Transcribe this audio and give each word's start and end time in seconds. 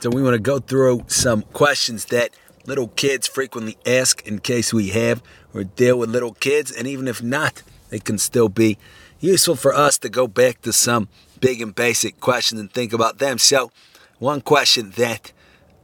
So 0.00 0.10
we 0.10 0.22
want 0.22 0.34
to 0.34 0.38
go 0.38 0.60
through 0.60 1.06
some 1.08 1.42
questions 1.42 2.04
that 2.06 2.30
little 2.66 2.86
kids 2.86 3.26
frequently 3.26 3.76
ask 3.84 4.24
in 4.24 4.38
case 4.38 4.72
we 4.72 4.90
have 4.90 5.20
or 5.52 5.64
deal 5.64 5.98
with 5.98 6.08
little 6.08 6.34
kids. 6.34 6.70
And 6.70 6.86
even 6.86 7.08
if 7.08 7.20
not, 7.20 7.64
they 7.88 7.98
can 7.98 8.16
still 8.16 8.48
be 8.48 8.78
useful 9.18 9.56
for 9.56 9.74
us 9.74 9.98
to 9.98 10.08
go 10.08 10.28
back 10.28 10.62
to 10.62 10.72
some 10.72 11.08
big 11.40 11.60
and 11.60 11.74
basic 11.74 12.20
questions 12.20 12.60
and 12.60 12.72
think 12.72 12.92
about 12.92 13.18
them. 13.18 13.38
So, 13.38 13.72
one 14.20 14.40
question 14.40 14.92
that 14.92 15.32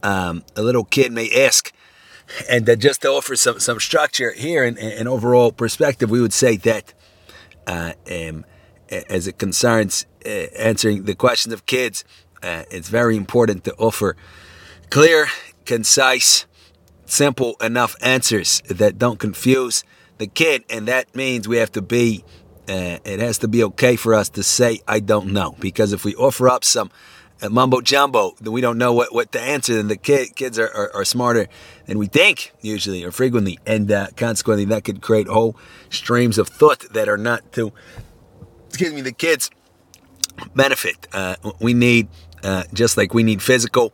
um, 0.01 0.43
a 0.55 0.61
little 0.61 0.85
kid 0.85 1.11
may 1.11 1.29
ask, 1.45 1.73
and 2.49 2.65
just 2.79 3.01
to 3.01 3.09
offer 3.09 3.35
some, 3.35 3.59
some 3.59 3.81
structure 3.81 4.31
here 4.31 4.63
and, 4.63 4.77
and 4.77 5.09
overall 5.09 5.51
perspective, 5.51 6.09
we 6.09 6.21
would 6.21 6.33
say 6.33 6.55
that 6.57 6.93
uh, 7.67 7.93
um, 8.09 8.45
as 8.89 9.27
it 9.27 9.37
concerns 9.37 10.05
uh, 10.25 10.29
answering 10.57 11.03
the 11.03 11.15
questions 11.15 11.53
of 11.53 11.65
kids, 11.65 12.05
uh, 12.43 12.63
it's 12.69 12.89
very 12.89 13.17
important 13.17 13.63
to 13.65 13.73
offer 13.75 14.15
clear, 14.89 15.27
concise, 15.65 16.45
simple 17.05 17.55
enough 17.61 17.95
answers 18.01 18.61
that 18.67 18.97
don't 18.97 19.19
confuse 19.19 19.83
the 20.17 20.27
kid, 20.27 20.63
and 20.69 20.87
that 20.87 21.15
means 21.15 21.47
we 21.47 21.57
have 21.57 21.71
to 21.73 21.81
be. 21.81 22.23
Uh, 22.67 22.97
it 23.05 23.19
has 23.19 23.37
to 23.37 23.47
be 23.47 23.63
okay 23.63 23.95
for 23.95 24.15
us 24.15 24.27
to 24.29 24.41
say 24.41 24.79
I 24.87 24.99
don't 24.99 25.31
know 25.31 25.55
because 25.59 25.93
if 25.93 26.03
we 26.03 26.15
offer 26.15 26.49
up 26.49 26.63
some 26.63 26.89
uh, 27.41 27.49
mumbo 27.49 27.79
jumbo, 27.79 28.33
then 28.41 28.53
we 28.53 28.61
don't 28.61 28.79
know 28.79 28.91
what, 28.91 29.13
what 29.13 29.31
to 29.33 29.39
answer. 29.39 29.75
Then 29.75 29.87
the 29.87 29.97
kid, 29.97 30.35
kids 30.35 30.57
are, 30.57 30.71
are, 30.73 30.95
are, 30.95 31.05
smarter 31.05 31.47
than 31.85 31.99
we 31.99 32.07
think 32.07 32.53
usually 32.61 33.03
or 33.03 33.11
frequently, 33.11 33.59
and 33.67 33.91
uh, 33.91 34.07
consequently 34.15 34.65
that 34.65 34.83
could 34.83 35.01
create 35.01 35.27
whole 35.27 35.55
streams 35.91 36.39
of 36.39 36.47
thought 36.47 36.91
that 36.93 37.07
are 37.07 37.17
not 37.17 37.51
to 37.53 37.71
excuse 38.67 38.93
me 38.93 39.01
the 39.01 39.11
kids 39.11 39.51
benefit. 40.55 41.07
Uh, 41.13 41.35
we 41.59 41.73
need 41.73 42.07
uh, 42.45 42.63
just 42.73 42.95
like 42.95 43.13
we 43.13 43.23
need 43.23 43.41
physical 43.41 43.93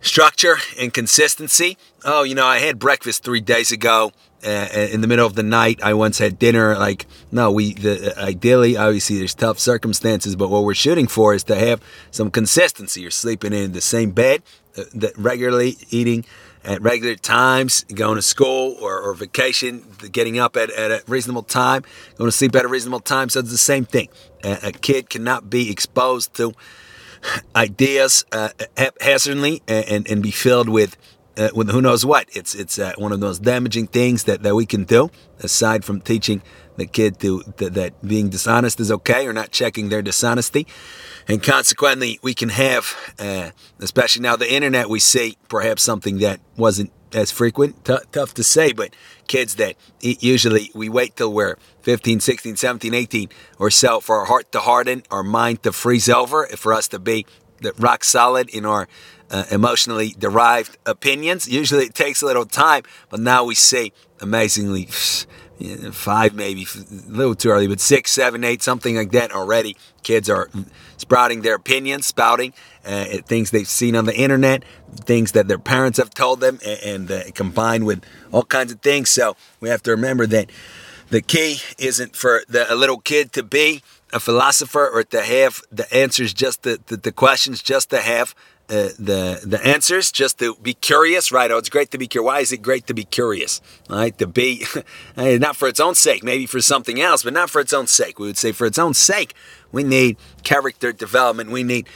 structure 0.00 0.56
and 0.78 0.92
consistency. 0.92 1.78
Oh, 2.04 2.22
you 2.22 2.34
know, 2.34 2.46
I 2.46 2.58
had 2.58 2.78
breakfast 2.78 3.24
three 3.24 3.40
days 3.40 3.72
ago. 3.72 4.12
Uh, 4.44 4.68
in 4.92 5.00
the 5.00 5.08
middle 5.08 5.26
of 5.26 5.34
the 5.34 5.42
night, 5.42 5.80
I 5.82 5.94
once 5.94 6.18
had 6.18 6.38
dinner. 6.38 6.76
Like, 6.76 7.06
no, 7.32 7.50
we 7.50 7.72
the, 7.72 8.14
ideally, 8.18 8.76
obviously, 8.76 9.18
there's 9.18 9.34
tough 9.34 9.58
circumstances, 9.58 10.36
but 10.36 10.50
what 10.50 10.62
we're 10.62 10.74
shooting 10.74 11.08
for 11.08 11.34
is 11.34 11.42
to 11.44 11.56
have 11.56 11.80
some 12.10 12.30
consistency. 12.30 13.00
You're 13.00 13.10
sleeping 13.10 13.52
in 13.52 13.72
the 13.72 13.80
same 13.80 14.10
bed, 14.12 14.42
uh, 14.76 14.84
regularly 15.16 15.76
eating 15.90 16.26
at 16.64 16.82
regular 16.82 17.14
times, 17.14 17.84
going 17.84 18.16
to 18.16 18.22
school 18.22 18.76
or, 18.80 19.00
or 19.00 19.14
vacation, 19.14 19.84
getting 20.12 20.38
up 20.38 20.56
at, 20.56 20.70
at, 20.70 20.90
a 20.90 21.02
reasonable 21.08 21.44
time, 21.44 21.82
going 22.16 22.28
to 22.28 22.36
sleep 22.36 22.54
at 22.56 22.64
a 22.64 22.68
reasonable 22.68 23.00
time. 23.00 23.28
So 23.30 23.40
it's 23.40 23.50
the 23.50 23.58
same 23.58 23.84
thing. 23.84 24.08
A, 24.44 24.68
a 24.68 24.72
kid 24.72 25.08
cannot 25.08 25.48
be 25.48 25.70
exposed 25.70 26.34
to 26.34 26.54
ideas 27.54 28.24
uh, 28.32 28.50
haphazardly 28.76 29.62
and, 29.68 30.08
and 30.08 30.22
be 30.22 30.30
filled 30.30 30.68
with 30.68 30.96
uh, 31.36 31.50
with 31.54 31.70
who 31.70 31.82
knows 31.82 32.04
what. 32.04 32.28
It's 32.32 32.54
it's 32.54 32.78
uh, 32.78 32.92
one 32.96 33.12
of 33.12 33.20
those 33.20 33.38
damaging 33.38 33.88
things 33.88 34.24
that, 34.24 34.42
that 34.42 34.54
we 34.54 34.66
can 34.66 34.84
do 34.84 35.10
aside 35.40 35.84
from 35.84 36.00
teaching 36.00 36.42
the 36.76 36.86
kid 36.86 37.18
to, 37.20 37.42
to, 37.56 37.70
that 37.70 38.06
being 38.06 38.28
dishonest 38.28 38.80
is 38.80 38.92
okay 38.92 39.26
or 39.26 39.32
not 39.32 39.50
checking 39.50 39.88
their 39.88 40.02
dishonesty. 40.02 40.66
And 41.28 41.42
consequently, 41.42 42.18
we 42.22 42.34
can 42.34 42.50
have, 42.50 42.94
uh, 43.18 43.50
especially 43.80 44.22
now 44.22 44.36
the 44.36 44.52
internet, 44.52 44.88
we 44.88 45.00
see 45.00 45.36
perhaps 45.48 45.82
something 45.82 46.18
that 46.18 46.40
wasn't 46.56 46.92
as 47.12 47.30
frequent. 47.30 47.84
T- 47.84 47.96
tough 48.12 48.34
to 48.34 48.44
say, 48.44 48.72
but 48.72 48.94
kids 49.26 49.56
that 49.56 49.76
usually 50.00 50.70
we 50.74 50.88
wait 50.88 51.16
till 51.16 51.32
we're 51.32 51.56
15, 51.82 52.20
16, 52.20 52.56
17, 52.56 52.94
18 52.94 53.28
or 53.58 53.70
so 53.70 54.00
for 54.00 54.16
our 54.16 54.26
heart 54.26 54.50
to 54.52 54.60
harden, 54.60 55.02
our 55.10 55.22
mind 55.22 55.62
to 55.62 55.72
freeze 55.72 56.08
over, 56.08 56.46
for 56.56 56.72
us 56.72 56.88
to 56.88 56.98
be 56.98 57.26
rock 57.78 58.04
solid 58.04 58.48
in 58.50 58.64
our 58.64 58.88
uh, 59.30 59.44
emotionally 59.50 60.14
derived 60.18 60.76
opinions. 60.86 61.48
Usually 61.48 61.84
it 61.84 61.94
takes 61.94 62.22
a 62.22 62.26
little 62.26 62.46
time, 62.46 62.82
but 63.08 63.20
now 63.20 63.44
we 63.44 63.54
see 63.54 63.92
amazingly 64.20 64.88
five 65.92 66.34
maybe 66.34 66.64
a 66.64 67.10
little 67.10 67.34
too 67.34 67.48
early 67.48 67.66
but 67.66 67.80
six 67.80 68.10
seven 68.10 68.44
eight 68.44 68.62
something 68.62 68.96
like 68.96 69.10
that 69.12 69.32
already. 69.32 69.76
Kids 70.02 70.28
are 70.28 70.48
sprouting 70.96 71.42
their 71.42 71.54
opinions 71.54 72.06
spouting 72.06 72.52
uh, 72.84 73.04
things 73.26 73.50
they've 73.50 73.68
seen 73.68 73.96
on 73.96 74.04
the 74.04 74.16
internet 74.16 74.64
things 74.94 75.32
that 75.32 75.48
their 75.48 75.58
parents 75.58 75.98
have 75.98 76.10
told 76.10 76.40
them 76.40 76.58
and, 76.64 76.80
and 76.82 77.10
uh, 77.10 77.30
combined 77.34 77.86
with 77.86 78.04
all 78.32 78.44
kinds 78.44 78.72
of 78.72 78.80
things. 78.80 79.10
So 79.10 79.36
we 79.60 79.68
have 79.68 79.82
to 79.84 79.90
remember 79.90 80.26
that 80.26 80.50
the 81.10 81.22
key 81.22 81.58
isn't 81.78 82.16
for 82.16 82.42
the, 82.48 82.72
a 82.72 82.74
little 82.74 82.98
kid 82.98 83.32
to 83.32 83.42
be 83.42 83.82
a 84.12 84.20
philosopher 84.20 84.88
or 84.88 85.02
to 85.04 85.22
have 85.22 85.62
the 85.70 85.92
answers 85.94 86.32
just 86.32 86.62
the, 86.62 86.80
the, 86.86 86.96
the 86.96 87.12
questions 87.12 87.62
just 87.62 87.90
to 87.90 88.00
have 88.00 88.34
uh, 88.68 88.90
the 88.98 89.40
the 89.44 89.60
answers, 89.64 90.10
just 90.10 90.38
to 90.40 90.56
be 90.56 90.74
curious, 90.74 91.30
right? 91.30 91.50
Oh, 91.50 91.58
it's 91.58 91.68
great 91.68 91.90
to 91.92 91.98
be 91.98 92.06
curious. 92.06 92.26
Why 92.26 92.40
is 92.40 92.52
it 92.52 92.62
great 92.62 92.86
to 92.88 92.94
be 92.94 93.04
curious? 93.04 93.60
Right? 93.88 94.16
To 94.18 94.26
be 94.26 94.64
not 95.16 95.56
for 95.56 95.68
its 95.68 95.80
own 95.80 95.94
sake, 95.94 96.24
maybe 96.24 96.46
for 96.46 96.60
something 96.60 97.00
else, 97.00 97.22
but 97.22 97.32
not 97.32 97.50
for 97.50 97.60
its 97.60 97.72
own 97.72 97.86
sake. 97.86 98.18
We 98.18 98.26
would 98.26 98.38
say 98.38 98.52
for 98.52 98.66
its 98.66 98.78
own 98.78 98.94
sake, 98.94 99.34
we 99.70 99.84
need 99.84 100.16
character 100.42 100.92
development. 100.92 101.50
We 101.50 101.62
need 101.62 101.88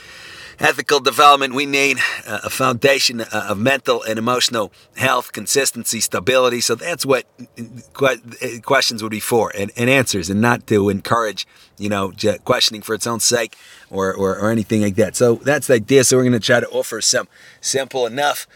ethical 0.61 0.99
development, 0.99 1.53
we 1.53 1.65
need 1.65 1.97
a 2.25 2.49
foundation 2.49 3.21
of 3.21 3.57
mental 3.57 4.03
and 4.03 4.19
emotional 4.19 4.71
health, 4.95 5.31
consistency, 5.31 5.99
stability. 5.99 6.61
So 6.61 6.75
that's 6.75 7.05
what 7.05 7.25
uh, 7.59 7.63
uh, 7.99 8.15
uh, 8.41 8.47
questions 8.61 9.01
would 9.01 9.09
be 9.11 9.19
for 9.19 9.51
and, 9.57 9.71
and 9.75 9.89
answers, 9.89 10.29
and 10.29 10.39
not 10.39 10.67
to 10.67 10.89
encourage, 10.89 11.47
you 11.77 11.89
know, 11.89 12.13
questioning 12.45 12.81
for 12.81 12.93
its 12.93 13.07
own 13.07 13.19
sake 13.19 13.57
or, 13.89 14.13
or, 14.13 14.37
or 14.37 14.51
anything 14.51 14.81
like 14.81 14.95
that. 14.95 15.15
So 15.15 15.35
that's 15.35 15.67
the 15.67 15.75
idea. 15.75 16.03
So 16.03 16.17
we're 16.17 16.23
going 16.23 16.33
to 16.33 16.39
try 16.39 16.59
to 16.59 16.69
offer 16.69 17.01
some 17.01 17.27
simple 17.59 18.05
enough, 18.05 18.47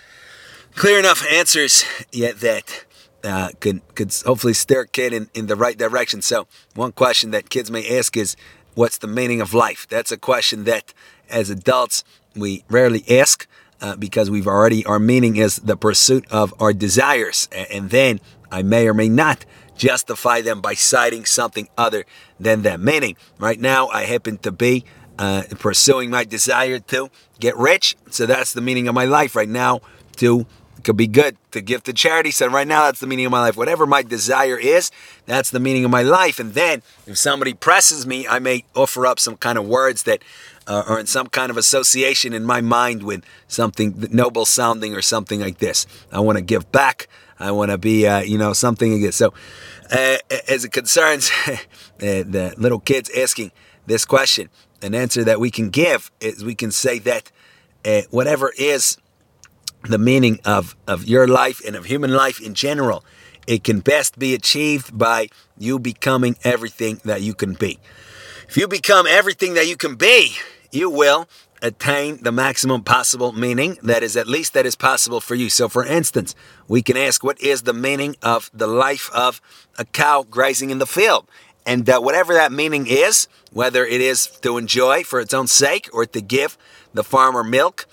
clear 0.75 0.99
enough 0.99 1.25
answers 1.31 1.83
yet 2.11 2.39
that 2.41 2.85
uh, 3.23 3.49
could 3.59 3.81
could 3.95 4.13
hopefully 4.23 4.53
steer 4.53 4.81
a 4.81 4.87
kid 4.87 5.11
in, 5.11 5.29
in 5.33 5.47
the 5.47 5.55
right 5.55 5.77
direction. 5.77 6.21
So 6.21 6.47
one 6.75 6.91
question 6.91 7.31
that 7.31 7.49
kids 7.49 7.71
may 7.71 7.97
ask 7.97 8.15
is, 8.15 8.35
"What's 8.75 8.99
the 8.99 9.07
meaning 9.07 9.41
of 9.41 9.51
life?" 9.53 9.87
That's 9.89 10.11
a 10.11 10.17
question 10.17 10.65
that 10.65 10.93
as 11.29 11.49
adults, 11.49 12.03
we 12.35 12.63
rarely 12.69 13.03
ask 13.09 13.47
uh, 13.81 13.95
because 13.95 14.29
we've 14.29 14.47
already, 14.47 14.85
our 14.85 14.99
meaning 14.99 15.35
is 15.35 15.57
the 15.57 15.77
pursuit 15.77 16.25
of 16.31 16.53
our 16.59 16.73
desires. 16.73 17.47
And 17.51 17.89
then 17.89 18.19
I 18.51 18.61
may 18.63 18.87
or 18.87 18.93
may 18.93 19.09
not 19.09 19.45
justify 19.75 20.41
them 20.41 20.61
by 20.61 20.73
citing 20.73 21.25
something 21.25 21.67
other 21.77 22.05
than 22.39 22.61
that 22.63 22.79
meaning. 22.79 23.15
Right 23.37 23.59
now, 23.59 23.87
I 23.89 24.03
happen 24.03 24.37
to 24.39 24.51
be 24.51 24.85
uh, 25.17 25.43
pursuing 25.59 26.09
my 26.09 26.23
desire 26.23 26.79
to 26.79 27.09
get 27.39 27.55
rich. 27.57 27.95
So 28.09 28.25
that's 28.25 28.53
the 28.53 28.61
meaning 28.61 28.87
of 28.87 28.95
my 28.95 29.05
life 29.05 29.35
right 29.35 29.49
now 29.49 29.81
to 30.17 30.45
could 30.85 30.95
be 30.95 31.07
good 31.07 31.35
to 31.51 31.61
give 31.61 31.83
to 31.83 31.93
charity. 31.93 32.31
So 32.31 32.47
right 32.47 32.67
now, 32.67 32.83
that's 32.83 32.99
the 32.99 33.07
meaning 33.07 33.25
of 33.25 33.31
my 33.31 33.41
life. 33.41 33.57
Whatever 33.57 33.85
my 33.85 34.03
desire 34.03 34.57
is, 34.57 34.91
that's 35.25 35.49
the 35.49 35.59
meaning 35.59 35.83
of 35.83 35.91
my 35.91 36.03
life. 36.03 36.39
And 36.39 36.53
then 36.53 36.83
if 37.07 37.17
somebody 37.17 37.53
presses 37.53 38.05
me, 38.05 38.27
I 38.27 38.39
may 38.39 38.63
offer 38.75 39.05
up 39.05 39.19
some 39.19 39.35
kind 39.35 39.57
of 39.57 39.67
words 39.67 40.03
that 40.03 40.23
uh, 40.67 40.83
or 40.87 40.99
in 40.99 41.07
some 41.07 41.27
kind 41.27 41.49
of 41.49 41.57
association 41.57 42.33
in 42.33 42.43
my 42.43 42.61
mind 42.61 43.03
with 43.03 43.23
something 43.47 44.07
noble 44.11 44.45
sounding 44.45 44.95
or 44.95 45.01
something 45.01 45.39
like 45.39 45.57
this. 45.57 45.85
I 46.11 46.19
want 46.19 46.37
to 46.37 46.43
give 46.43 46.71
back. 46.71 47.07
I 47.39 47.51
want 47.51 47.71
to 47.71 47.77
be, 47.77 48.07
uh, 48.07 48.21
you 48.21 48.37
know, 48.37 48.53
something 48.53 48.93
like 48.93 49.01
this. 49.01 49.15
So, 49.17 49.33
uh, 49.91 50.17
as 50.47 50.65
it 50.65 50.71
concerns 50.71 51.29
the 51.97 52.53
little 52.57 52.79
kids 52.79 53.11
asking 53.15 53.51
this 53.85 54.05
question, 54.05 54.49
an 54.81 54.95
answer 54.95 55.23
that 55.23 55.39
we 55.39 55.51
can 55.51 55.69
give 55.69 56.11
is 56.19 56.43
we 56.43 56.55
can 56.55 56.71
say 56.71 56.99
that 56.99 57.31
uh, 57.83 58.01
whatever 58.09 58.51
is 58.57 58.97
the 59.87 59.97
meaning 59.97 60.39
of, 60.45 60.75
of 60.87 61.05
your 61.05 61.27
life 61.27 61.61
and 61.65 61.75
of 61.75 61.85
human 61.85 62.11
life 62.11 62.41
in 62.41 62.53
general, 62.53 63.03
it 63.47 63.63
can 63.63 63.79
best 63.79 64.17
be 64.17 64.33
achieved 64.33 64.97
by 64.97 65.29
you 65.57 65.79
becoming 65.79 66.35
everything 66.43 66.99
that 67.05 67.21
you 67.21 67.33
can 67.33 67.53
be. 67.53 67.79
If 68.47 68.57
you 68.57 68.67
become 68.67 69.07
everything 69.07 69.53
that 69.55 69.67
you 69.67 69.77
can 69.77 69.95
be, 69.95 70.35
you 70.71 70.89
will 70.89 71.27
attain 71.61 72.21
the 72.21 72.31
maximum 72.31 72.83
possible 72.83 73.31
meaning 73.31 73.77
that 73.81 74.03
is 74.03 74.15
at 74.15 74.27
least 74.27 74.53
that 74.53 74.65
is 74.65 74.75
possible 74.75 75.21
for 75.21 75.35
you. 75.35 75.49
So 75.49 75.67
for 75.69 75.85
instance, 75.85 76.35
we 76.67 76.81
can 76.81 76.97
ask 76.97 77.23
what 77.23 77.41
is 77.41 77.63
the 77.63 77.73
meaning 77.73 78.15
of 78.21 78.51
the 78.53 78.67
life 78.67 79.09
of 79.13 79.41
a 79.77 79.85
cow 79.85 80.25
grazing 80.29 80.69
in 80.69 80.79
the 80.79 80.85
field? 80.85 81.27
And 81.65 81.89
uh, 81.89 81.99
whatever 81.99 82.33
that 82.33 82.51
meaning 82.51 82.85
is, 82.87 83.27
whether 83.51 83.83
it 83.85 84.01
is 84.01 84.27
to 84.41 84.57
enjoy 84.57 85.03
for 85.03 85.19
its 85.19 85.33
own 85.33 85.47
sake 85.47 85.89
or 85.91 86.05
to 86.05 86.21
give 86.21 86.57
the 86.93 87.03
farmer 87.03 87.43
milk 87.43 87.87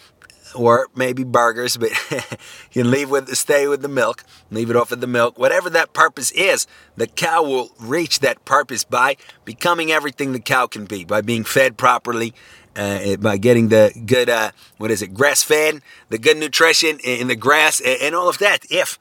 or 0.54 0.88
maybe 0.94 1.24
burgers, 1.24 1.76
but 1.76 1.90
you 2.72 2.84
leave 2.84 3.10
with 3.10 3.34
stay 3.36 3.66
with 3.68 3.82
the 3.82 3.88
milk, 3.88 4.24
leave 4.50 4.70
it 4.70 4.76
off 4.76 4.92
of 4.92 5.00
the 5.00 5.06
milk. 5.06 5.38
Whatever 5.38 5.70
that 5.70 5.92
purpose 5.92 6.30
is, 6.32 6.66
the 6.96 7.06
cow 7.06 7.42
will 7.42 7.70
reach 7.80 8.20
that 8.20 8.44
purpose 8.44 8.84
by 8.84 9.16
becoming 9.44 9.90
everything 9.90 10.32
the 10.32 10.40
cow 10.40 10.66
can 10.66 10.84
be, 10.84 11.04
by 11.04 11.20
being 11.20 11.44
fed 11.44 11.76
properly, 11.76 12.34
uh, 12.76 13.16
by 13.16 13.36
getting 13.36 13.68
the 13.68 13.92
good, 14.06 14.30
uh, 14.30 14.50
what 14.78 14.90
is 14.90 15.02
it, 15.02 15.14
grass 15.14 15.42
fed, 15.42 15.80
the 16.08 16.18
good 16.18 16.36
nutrition 16.36 16.98
in 17.00 17.28
the 17.28 17.36
grass 17.36 17.80
and 17.80 18.14
all 18.14 18.28
of 18.28 18.38
that. 18.38 18.64
If 18.70 18.98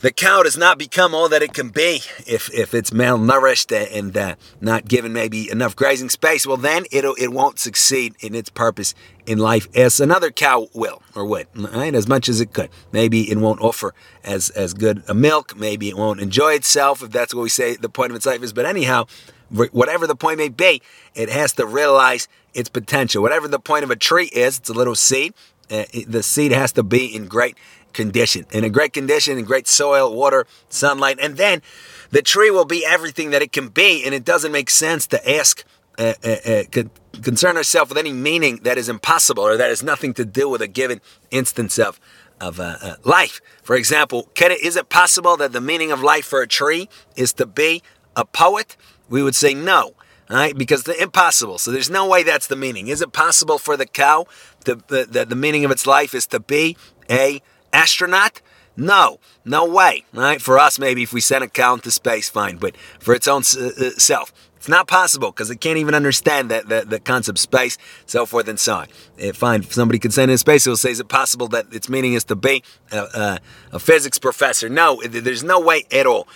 the 0.00 0.12
cow 0.12 0.42
does 0.42 0.56
not 0.56 0.78
become 0.78 1.14
all 1.14 1.28
that 1.28 1.42
it 1.42 1.52
can 1.52 1.70
be 1.70 2.00
if, 2.26 2.52
if 2.52 2.74
it's 2.74 2.90
malnourished 2.90 3.72
and 3.96 4.16
uh, 4.16 4.36
not 4.60 4.86
given 4.86 5.12
maybe 5.12 5.50
enough 5.50 5.74
grazing 5.74 6.10
space. 6.10 6.46
Well, 6.46 6.56
then 6.56 6.84
it'll, 6.92 7.14
it 7.14 7.28
won't 7.28 7.58
succeed 7.58 8.14
in 8.20 8.34
its 8.34 8.50
purpose 8.50 8.94
in 9.26 9.38
life 9.38 9.68
as 9.74 10.00
another 10.00 10.30
cow 10.30 10.68
will 10.74 11.02
or 11.14 11.26
would, 11.26 11.48
right? 11.54 11.94
As 11.94 12.06
much 12.06 12.28
as 12.28 12.40
it 12.40 12.52
could. 12.52 12.70
Maybe 12.92 13.30
it 13.30 13.38
won't 13.38 13.60
offer 13.60 13.94
as, 14.24 14.50
as 14.50 14.74
good 14.74 15.02
a 15.08 15.14
milk. 15.14 15.56
Maybe 15.56 15.88
it 15.88 15.96
won't 15.96 16.20
enjoy 16.20 16.52
itself 16.52 17.02
if 17.02 17.10
that's 17.10 17.34
what 17.34 17.42
we 17.42 17.48
say 17.48 17.76
the 17.76 17.88
point 17.88 18.10
of 18.10 18.16
its 18.16 18.26
life 18.26 18.42
is. 18.42 18.52
But 18.52 18.66
anyhow, 18.66 19.06
whatever 19.50 20.06
the 20.06 20.16
point 20.16 20.38
may 20.38 20.48
be, 20.48 20.82
it 21.14 21.30
has 21.30 21.52
to 21.54 21.66
realize 21.66 22.28
its 22.54 22.68
potential. 22.68 23.22
Whatever 23.22 23.48
the 23.48 23.58
point 23.58 23.84
of 23.84 23.90
a 23.90 23.96
tree 23.96 24.30
is, 24.32 24.58
it's 24.58 24.70
a 24.70 24.74
little 24.74 24.94
seed. 24.94 25.34
Uh, 25.68 25.84
the 26.06 26.22
seed 26.22 26.52
has 26.52 26.70
to 26.72 26.82
be 26.84 27.12
in 27.14 27.26
great 27.26 27.56
condition, 27.96 28.46
in 28.52 28.62
a 28.62 28.70
great 28.70 28.92
condition, 28.92 29.38
in 29.38 29.44
great 29.44 29.66
soil, 29.66 30.14
water, 30.14 30.46
sunlight, 30.68 31.18
and 31.20 31.36
then 31.36 31.62
the 32.10 32.22
tree 32.22 32.50
will 32.50 32.64
be 32.64 32.86
everything 32.86 33.30
that 33.30 33.42
it 33.42 33.50
can 33.50 33.68
be. 33.68 34.04
And 34.04 34.14
it 34.14 34.24
doesn't 34.24 34.52
make 34.52 34.70
sense 34.70 35.08
to 35.08 35.18
ask, 35.28 35.64
uh, 35.98 36.14
uh, 36.24 36.36
uh 36.46 36.82
concern 37.22 37.56
ourselves 37.56 37.88
with 37.88 37.98
any 37.98 38.12
meaning 38.12 38.60
that 38.62 38.78
is 38.78 38.88
impossible 38.88 39.42
or 39.42 39.56
that 39.56 39.70
has 39.70 39.82
nothing 39.82 40.14
to 40.14 40.24
do 40.24 40.48
with 40.48 40.62
a 40.62 40.68
given 40.68 41.00
instance 41.30 41.78
of 41.78 41.98
of 42.40 42.60
uh, 42.60 42.76
uh, 42.82 42.94
life. 43.02 43.40
For 43.62 43.76
example, 43.76 44.28
can 44.34 44.52
it, 44.52 44.60
is 44.60 44.76
it 44.76 44.90
possible 44.90 45.38
that 45.38 45.52
the 45.52 45.60
meaning 45.60 45.90
of 45.90 46.02
life 46.02 46.26
for 46.26 46.42
a 46.42 46.46
tree 46.46 46.88
is 47.16 47.32
to 47.34 47.46
be 47.46 47.82
a 48.14 48.24
poet? 48.26 48.76
We 49.08 49.22
would 49.22 49.34
say 49.34 49.54
no, 49.54 49.94
right? 50.28 50.56
Because 50.56 50.82
the 50.82 51.00
impossible. 51.00 51.58
So 51.58 51.70
there's 51.70 51.90
no 51.90 52.06
way 52.06 52.22
that's 52.22 52.46
the 52.46 52.56
meaning. 52.56 52.88
Is 52.88 53.00
it 53.00 53.12
possible 53.12 53.58
for 53.58 53.76
the 53.76 53.86
cow 53.86 54.26
that 54.64 54.88
the, 54.88 55.24
the 55.26 55.36
meaning 55.36 55.64
of 55.64 55.70
its 55.70 55.86
life 55.86 56.14
is 56.14 56.26
to 56.28 56.40
be 56.40 56.76
a 57.10 57.40
astronaut? 57.76 58.40
No, 58.76 59.20
no 59.44 59.64
way. 59.64 60.04
Right? 60.12 60.40
For 60.40 60.58
us, 60.58 60.78
maybe 60.78 61.02
if 61.02 61.12
we 61.12 61.20
send 61.20 61.44
a 61.44 61.48
cow 61.48 61.74
into 61.74 61.90
space, 61.90 62.28
fine. 62.28 62.56
But 62.56 62.76
for 62.98 63.14
its 63.14 63.28
own 63.28 63.42
uh, 63.56 63.66
uh, 63.66 63.90
self, 63.98 64.32
it's 64.56 64.68
not 64.68 64.88
possible 64.88 65.30
because 65.30 65.50
it 65.50 65.60
can't 65.60 65.78
even 65.78 65.94
understand 65.94 66.50
that 66.50 66.68
the, 66.68 67.00
concept 67.00 67.38
space, 67.38 67.78
so 68.04 68.26
forth 68.26 68.48
and 68.48 68.58
so 68.58 68.74
on. 68.74 68.86
If 69.16 69.36
fine, 69.36 69.60
if 69.60 69.72
somebody 69.72 69.98
can 69.98 70.10
send 70.10 70.30
in 70.30 70.38
space, 70.38 70.66
it 70.66 70.70
will 70.70 70.76
say, 70.76 70.90
is 70.90 71.00
it 71.00 71.08
possible 71.08 71.48
that 71.48 71.72
its 71.72 71.88
meaning 71.88 72.14
is 72.14 72.24
to 72.24 72.36
be 72.36 72.64
a, 72.90 72.98
a, 72.98 73.38
a 73.72 73.78
physics 73.78 74.18
professor? 74.18 74.68
No, 74.68 75.00
there's 75.02 75.44
no 75.44 75.60
way 75.60 75.84
at 75.92 76.06
all. 76.06 76.26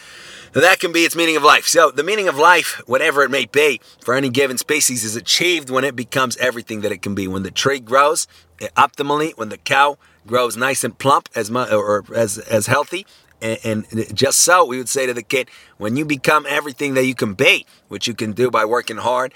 That 0.53 0.81
can 0.81 0.93
be 0.93 1.05
its 1.05 1.15
meaning 1.15 1.37
of 1.37 1.45
life. 1.45 1.67
So, 1.67 1.93
the 1.93 2.03
meaning 2.03 2.27
of 2.27 2.37
life, 2.37 2.83
whatever 2.87 3.23
it 3.23 3.31
may 3.31 3.47
be, 3.47 3.81
for 4.05 4.15
any 4.15 4.31
given 4.31 4.59
species, 4.59 5.05
is 5.05 5.15
achieved 5.15 5.71
when 5.71 5.85
it 5.85 5.95
becomes 5.95 6.37
everything 6.39 6.81
that 6.81 6.91
it 6.91 7.03
can 7.03 7.15
be. 7.15 7.29
When 7.29 7.45
the 7.45 7.53
tree 7.53 7.79
grows 7.79 8.27
eh, 8.61 8.67
optimally, 8.77 9.37
when 9.37 9.49
the 9.49 9.59
cow 9.59 9.97
grows 10.27 10.57
nice 10.57 10.85
and 10.85 10.97
plump, 10.99 11.29
as 11.35 11.51
mu- 11.51 11.65
or 11.65 12.05
as 12.15 12.39
as 12.39 12.67
healthy, 12.67 13.07
and, 13.43 13.87
and, 13.91 14.17
just 14.17 14.41
so, 14.41 14.65
we 14.65 14.79
would 14.79 14.89
say 14.89 15.07
to 15.07 15.15
the 15.15 15.23
kid, 15.23 15.49
when 15.79 15.97
you 15.97 16.05
become 16.05 16.47
everything 16.49 16.95
that 16.95 17.07
you 17.07 17.15
can 17.15 17.35
be, 17.35 17.67
which 17.89 18.07
you 18.07 18.15
can 18.15 18.33
do 18.33 18.51
by 18.51 18.65
working 18.65 18.99
hard, 18.99 19.33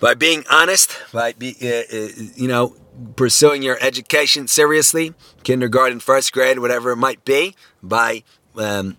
by 0.00 0.14
being 0.14 0.44
honest, 0.50 0.96
by 1.12 1.32
be, 1.32 1.56
uh, 1.62 1.96
uh, 1.96 2.08
you 2.36 2.48
know 2.48 2.76
pursuing 3.16 3.62
your 3.62 3.78
education 3.80 4.46
seriously, 4.46 5.14
kindergarten, 5.44 5.98
first 5.98 6.32
grade, 6.32 6.58
whatever 6.58 6.92
it 6.92 6.96
might 6.96 7.24
be, 7.24 7.56
by 7.82 8.22
um, 8.56 8.96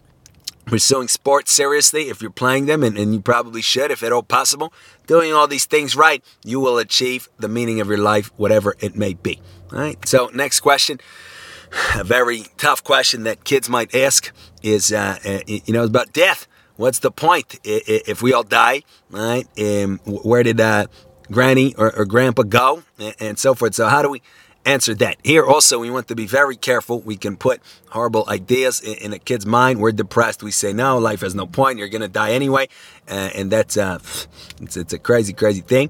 pursuing 0.66 1.08
sports 1.08 1.52
seriously, 1.52 2.04
if 2.04 2.22
you're 2.22 2.32
playing 2.32 2.66
them, 2.66 2.84
and, 2.84 2.98
and 2.98 3.14
you 3.14 3.22
probably 3.22 3.62
should, 3.62 3.92
if 3.92 4.02
at 4.02 4.12
all 4.12 4.24
possible, 4.24 4.74
doing 5.08 5.34
all 5.34 5.48
these 5.48 5.66
things 5.66 5.96
right, 5.96 6.24
you 6.44 6.60
will 6.60 6.78
achieve 6.78 7.30
the 7.38 7.48
meaning 7.48 7.80
of 7.82 7.88
your 7.88 7.98
life, 7.98 8.32
whatever 8.38 8.76
it 8.80 8.96
may 8.96 9.14
be. 9.14 9.42
All 9.72 9.80
right. 9.80 9.98
So, 10.08 10.30
next 10.34 10.60
question. 10.60 11.00
A 11.96 12.04
very 12.04 12.46
tough 12.58 12.84
question 12.84 13.24
that 13.24 13.44
kids 13.44 13.70
might 13.70 13.96
ask 13.96 14.32
is, 14.62 14.92
uh, 14.92 15.18
uh 15.26 15.40
you 15.48 15.74
know, 15.74 15.84
about 15.84 16.14
death. 16.14 16.48
What's 16.76 17.00
the 17.00 17.12
point 17.12 17.60
if 17.64 18.22
we 18.22 18.34
all 18.34 18.44
die? 18.44 18.82
Right? 19.12 19.48
Um, 19.60 20.00
where 20.06 20.42
did 20.42 20.60
uh, 20.60 20.88
Granny 21.32 21.76
or, 21.76 21.96
or 21.96 22.06
Grandpa 22.06 22.44
go, 22.44 22.84
and 23.20 23.38
so 23.38 23.54
forth? 23.54 23.76
So, 23.76 23.88
how 23.88 24.02
do 24.02 24.10
we 24.10 24.24
answer 24.66 24.94
that. 24.96 25.18
Here 25.24 25.46
also, 25.46 25.80
we 25.80 25.90
want 25.90 26.08
to 26.08 26.16
be 26.16 26.26
very 26.26 26.56
careful. 26.56 27.02
We 27.02 27.18
can 27.18 27.38
put 27.38 27.62
horrible 27.90 28.26
ideas 28.28 28.82
in, 28.82 28.96
in 28.96 29.14
a 29.14 29.20
kid's 29.20 29.46
mind. 29.46 29.80
We're 29.80 29.92
depressed. 29.92 30.44
We 30.44 30.52
say, 30.52 30.74
no, 30.74 30.98
life 30.98 31.22
has 31.22 31.36
no 31.36 31.46
point. 31.46 31.80
You're 31.80 31.90
going 31.90 32.02
to 32.02 32.08
die 32.08 32.32
anyway. 32.32 32.70
Uh, 33.10 33.30
and 33.36 33.52
that's 33.52 33.78
uh, 33.78 34.00
it's, 34.62 34.78
it's 34.78 34.94
a 34.94 35.00
crazy, 35.00 35.34
crazy 35.34 35.62
thing 35.62 35.90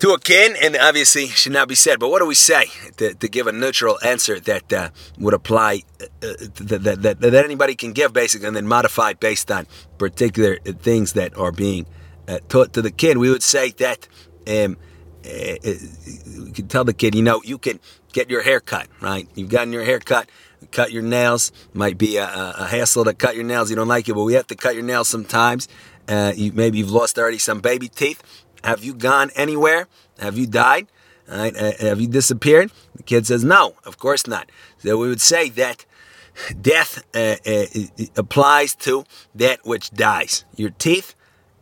to 0.00 0.12
a 0.12 0.20
kid, 0.20 0.56
and 0.62 0.76
obviously 0.76 1.26
should 1.26 1.52
not 1.52 1.68
be 1.68 1.74
said. 1.74 1.98
But 1.98 2.10
what 2.10 2.20
do 2.20 2.26
we 2.26 2.34
say 2.34 2.66
to, 2.98 3.14
to 3.14 3.28
give 3.28 3.46
a 3.46 3.52
neutral 3.52 3.98
answer 4.04 4.38
that 4.40 4.72
uh, 4.72 4.90
would 5.18 5.34
apply, 5.34 5.82
uh, 6.00 6.04
uh 6.22 6.32
that, 6.54 7.02
that, 7.02 7.20
that, 7.20 7.34
anybody 7.34 7.74
can 7.74 7.92
give, 7.92 8.12
basically, 8.12 8.46
and 8.46 8.56
then 8.56 8.66
modify 8.66 9.14
based 9.14 9.50
on 9.50 9.66
particular 9.98 10.58
things 10.58 11.14
that 11.14 11.36
are 11.36 11.52
being 11.52 11.86
uh, 12.28 12.38
taught 12.48 12.72
to 12.74 12.82
the 12.82 12.90
kid? 12.90 13.18
We 13.18 13.30
would 13.30 13.42
say 13.42 13.70
that 13.70 14.06
um, 14.46 14.76
you 15.28 16.52
can 16.52 16.68
tell 16.68 16.84
the 16.84 16.94
kid, 16.94 17.14
you 17.14 17.22
know, 17.22 17.40
you 17.44 17.58
can 17.58 17.80
get 18.12 18.30
your 18.30 18.42
hair 18.42 18.60
cut, 18.60 18.88
right? 19.00 19.28
You've 19.34 19.50
gotten 19.50 19.72
your 19.72 19.84
hair 19.84 20.00
cut, 20.00 20.28
cut 20.70 20.92
your 20.92 21.02
nails. 21.02 21.52
Might 21.72 21.98
be 21.98 22.16
a, 22.16 22.24
a, 22.26 22.66
hassle 22.66 23.04
to 23.04 23.14
cut 23.14 23.34
your 23.34 23.44
nails. 23.44 23.70
You 23.70 23.76
don't 23.76 23.88
like 23.88 24.08
it, 24.08 24.14
but 24.14 24.24
we 24.24 24.34
have 24.34 24.46
to 24.48 24.56
cut 24.56 24.74
your 24.74 24.84
nails 24.84 25.08
sometimes. 25.08 25.68
Uh, 26.08 26.32
you, 26.34 26.52
maybe 26.52 26.78
you've 26.78 26.90
lost 26.90 27.18
already 27.18 27.38
some 27.38 27.60
baby 27.60 27.88
teeth. 27.88 28.22
Have 28.64 28.82
you 28.82 28.94
gone 28.94 29.30
anywhere? 29.36 29.88
Have 30.18 30.38
you 30.38 30.46
died? 30.46 30.88
Right? 31.28 31.54
Uh, 31.54 31.72
have 31.80 32.00
you 32.00 32.08
disappeared? 32.08 32.72
The 32.96 33.02
kid 33.02 33.26
says, 33.26 33.44
no, 33.44 33.76
of 33.84 33.98
course 33.98 34.26
not. 34.26 34.50
So 34.78 34.96
we 34.96 35.08
would 35.08 35.20
say 35.20 35.50
that 35.50 35.84
death 36.60 37.04
uh, 37.14 37.36
uh, 37.46 37.64
applies 38.16 38.74
to 38.76 39.04
that 39.34 39.64
which 39.66 39.90
dies. 39.90 40.44
Your 40.56 40.70
teeth 40.70 41.14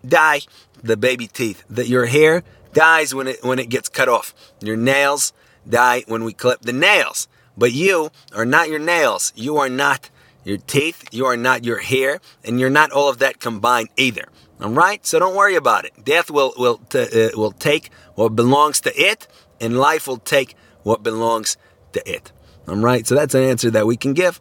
die, 0.06 0.42
the 0.82 0.96
baby 0.96 1.26
teeth. 1.26 1.64
That 1.68 1.88
your 1.88 2.06
hair 2.06 2.44
dies 2.76 3.14
when 3.14 3.26
it 3.26 3.42
when 3.42 3.58
it 3.58 3.70
gets 3.70 3.88
cut 3.88 4.08
off. 4.08 4.34
Your 4.60 4.76
nails 4.76 5.32
die 5.68 6.04
when 6.06 6.22
we 6.24 6.32
clip 6.34 6.60
the 6.60 6.74
nails. 6.74 7.26
But 7.56 7.72
you 7.72 8.10
are 8.34 8.44
not 8.44 8.68
your 8.68 8.78
nails. 8.78 9.32
You 9.34 9.56
are 9.56 9.70
not 9.70 10.10
your 10.44 10.58
teeth. 10.58 11.08
You 11.10 11.24
are 11.24 11.38
not 11.38 11.64
your 11.64 11.78
hair, 11.78 12.20
and 12.44 12.60
you're 12.60 12.76
not 12.80 12.92
all 12.92 13.08
of 13.08 13.18
that 13.18 13.40
combined 13.40 13.88
either. 13.96 14.26
All 14.60 14.70
right, 14.70 15.04
so 15.06 15.18
don't 15.18 15.34
worry 15.34 15.56
about 15.56 15.86
it. 15.86 15.92
Death 16.04 16.30
will 16.30 16.52
will 16.56 16.78
t- 16.92 17.08
uh, 17.24 17.30
will 17.34 17.52
take 17.52 17.90
what 18.14 18.36
belongs 18.36 18.80
to 18.82 18.90
it, 18.94 19.26
and 19.60 19.78
life 19.78 20.06
will 20.06 20.22
take 20.36 20.54
what 20.82 21.02
belongs 21.02 21.56
to 21.92 22.00
it. 22.08 22.32
All 22.68 22.76
right, 22.76 23.06
so 23.06 23.14
that's 23.14 23.34
an 23.34 23.42
answer 23.42 23.70
that 23.70 23.86
we 23.86 23.96
can 23.96 24.12
give, 24.12 24.40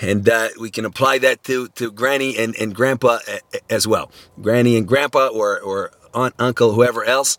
and 0.00 0.28
uh, 0.28 0.48
we 0.60 0.70
can 0.70 0.84
apply 0.84 1.18
that 1.18 1.44
to 1.44 1.68
to 1.78 1.92
Granny 1.92 2.36
and, 2.38 2.56
and 2.56 2.74
Grandpa 2.74 3.18
uh, 3.28 3.58
as 3.70 3.86
well. 3.86 4.10
Granny 4.40 4.76
and 4.76 4.86
Grandpa, 4.86 5.28
or 5.28 5.60
or 5.60 5.92
aunt, 6.14 6.34
uncle, 6.38 6.72
whoever 6.72 7.04
else 7.04 7.38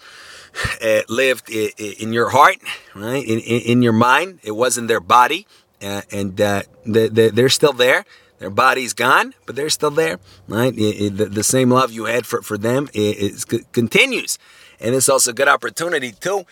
uh, 0.84 1.02
lived 1.08 1.50
in 1.50 2.14
your 2.14 2.30
heart, 2.30 2.58
right? 2.96 3.24
In, 3.26 3.40
in, 3.40 3.82
your 3.82 3.94
mind. 3.94 4.40
It 4.44 4.52
wasn't 4.52 4.88
their 4.88 5.00
body, 5.00 5.48
uh, 5.82 6.02
and 6.12 6.40
uh, 6.40 6.64
they're 6.86 7.50
still 7.50 7.74
there. 7.74 8.06
Their 8.40 8.50
body's 8.50 8.94
gone, 8.94 9.34
but 9.46 9.56
they're 9.56 9.70
still 9.70 9.92
there, 9.92 10.20
right? 10.48 10.74
It, 10.74 11.20
it, 11.20 11.34
the, 11.34 11.44
same 11.44 11.70
love 11.70 11.92
you 11.92 12.06
had 12.06 12.26
for, 12.26 12.42
for 12.42 12.58
them 12.58 12.88
it 12.94 13.46
continues. 13.74 14.40
And 14.80 14.96
it's 14.96 15.10
also 15.10 15.32
a 15.32 15.34
good 15.34 15.50
opportunity 15.50 16.14
to 16.14 16.46